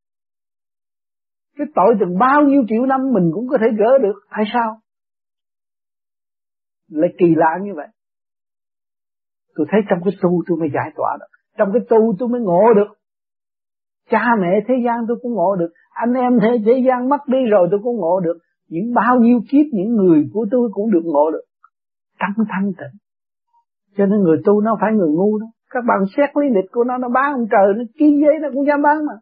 [1.59, 4.15] Cái tội từng bao nhiêu triệu năm mình cũng có thể gỡ được.
[4.31, 4.77] Tại sao?
[6.89, 7.87] Lại kỳ lạ như vậy.
[9.55, 11.27] Tôi thấy trong cái tu tôi mới giải tỏa được.
[11.59, 12.95] Trong cái tu tôi mới ngộ được.
[14.11, 17.39] Cha mẹ thế gian tôi cũng ngộ được anh em thế thế gian mất đi
[17.51, 18.39] rồi tôi cũng ngộ được
[18.69, 21.43] những bao nhiêu kiếp, những người của tôi cũng được ngộ được
[22.19, 22.99] trong thanh tịnh
[23.97, 26.85] cho nên người tu nó phải người ngu đó các bạn xét lý lịch của
[26.85, 29.13] nó nó bán ông trời, nó ký giấy nó cũng dám bán mà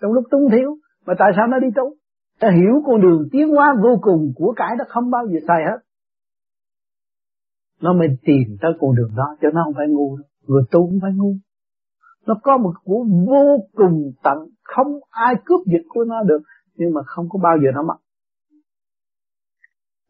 [0.00, 0.76] trong lúc túng thiếu
[1.06, 1.94] mà tại sao nó đi tu?
[2.40, 5.64] Nó hiểu con đường tiến hóa vô cùng của cải nó không bao giờ xài
[5.64, 5.78] hết.
[7.80, 10.26] Nó mới tìm tới con đường đó, cho nó không phải ngu đâu.
[10.46, 11.34] người tu cũng phải ngu.
[12.26, 16.40] Nó có một của vô cùng tận, không ai cướp giật của nó được,
[16.74, 17.96] nhưng mà không có bao giờ nó mất.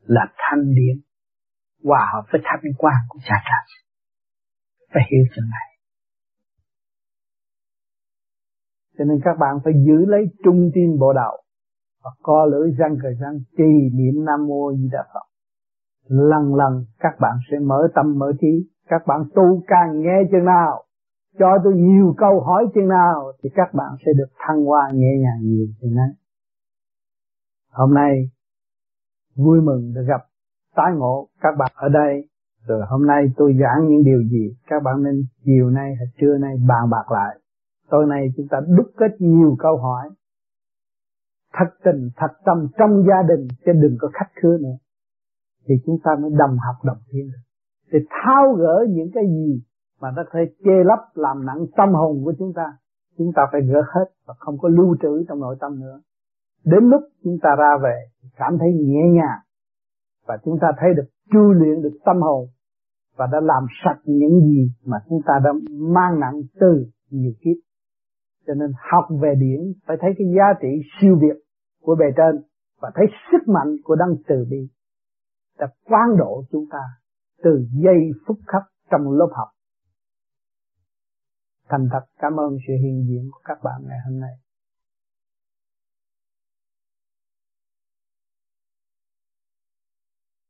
[0.00, 0.96] Là thanh điển,
[1.84, 3.84] hòa hợp với thanh quan của cha trời.
[4.92, 5.69] Phải hiểu chuyện này.
[9.00, 11.42] Cho nên các bạn phải giữ lấy trung tim bộ đầu
[12.04, 15.26] và co lưỡi răng cờ răng, trì niệm nam mô di đà phật.
[16.08, 20.44] Lần lần các bạn sẽ mở tâm mở trí, các bạn tu càng nghe chừng
[20.44, 20.84] nào,
[21.38, 25.18] cho tôi nhiều câu hỏi chừng nào, thì các bạn sẽ được thăng hoa nhẹ
[25.22, 26.12] nhàng nhiều chừng ấy.
[27.72, 28.30] Hôm nay
[29.36, 30.20] vui mừng được gặp
[30.76, 32.28] tái ngộ các bạn ở đây.
[32.66, 36.38] Rồi hôm nay tôi giảng những điều gì, các bạn nên chiều nay hay trưa
[36.38, 37.36] nay bàn bạc lại
[37.90, 40.10] tối nay chúng ta đúc kết nhiều câu hỏi.
[41.52, 44.76] Thật tình, thật tâm trong gia đình, chứ đừng có khách khứa nữa.
[45.68, 47.42] Thì chúng ta mới đầm học đồng thiên được.
[47.92, 49.62] Để tháo gỡ những cái gì
[50.00, 52.76] mà nó thể chê lấp, làm nặng tâm hồn của chúng ta
[53.20, 56.00] chúng ta phải gỡ hết và không có lưu trữ trong nội tâm nữa.
[56.64, 57.96] Đến lúc chúng ta ra về
[58.36, 59.40] cảm thấy nhẹ nhàng
[60.26, 62.48] và chúng ta thấy được chui luyện được tâm hồn
[63.16, 67.56] và đã làm sạch những gì mà chúng ta đã mang nặng từ nhiều kiếp
[68.46, 70.68] cho nên học về điển, phải thấy cái giá trị
[71.00, 71.36] siêu việt
[71.82, 72.42] của bề trên
[72.80, 74.68] và thấy sức mạnh của đấng từ bi.
[75.58, 76.82] Đã quan độ chúng ta
[77.42, 79.48] từ giây phút khắc trong lớp học.
[81.68, 84.30] Thành thật cảm ơn sự hiện diện của các bạn ngày hôm nay.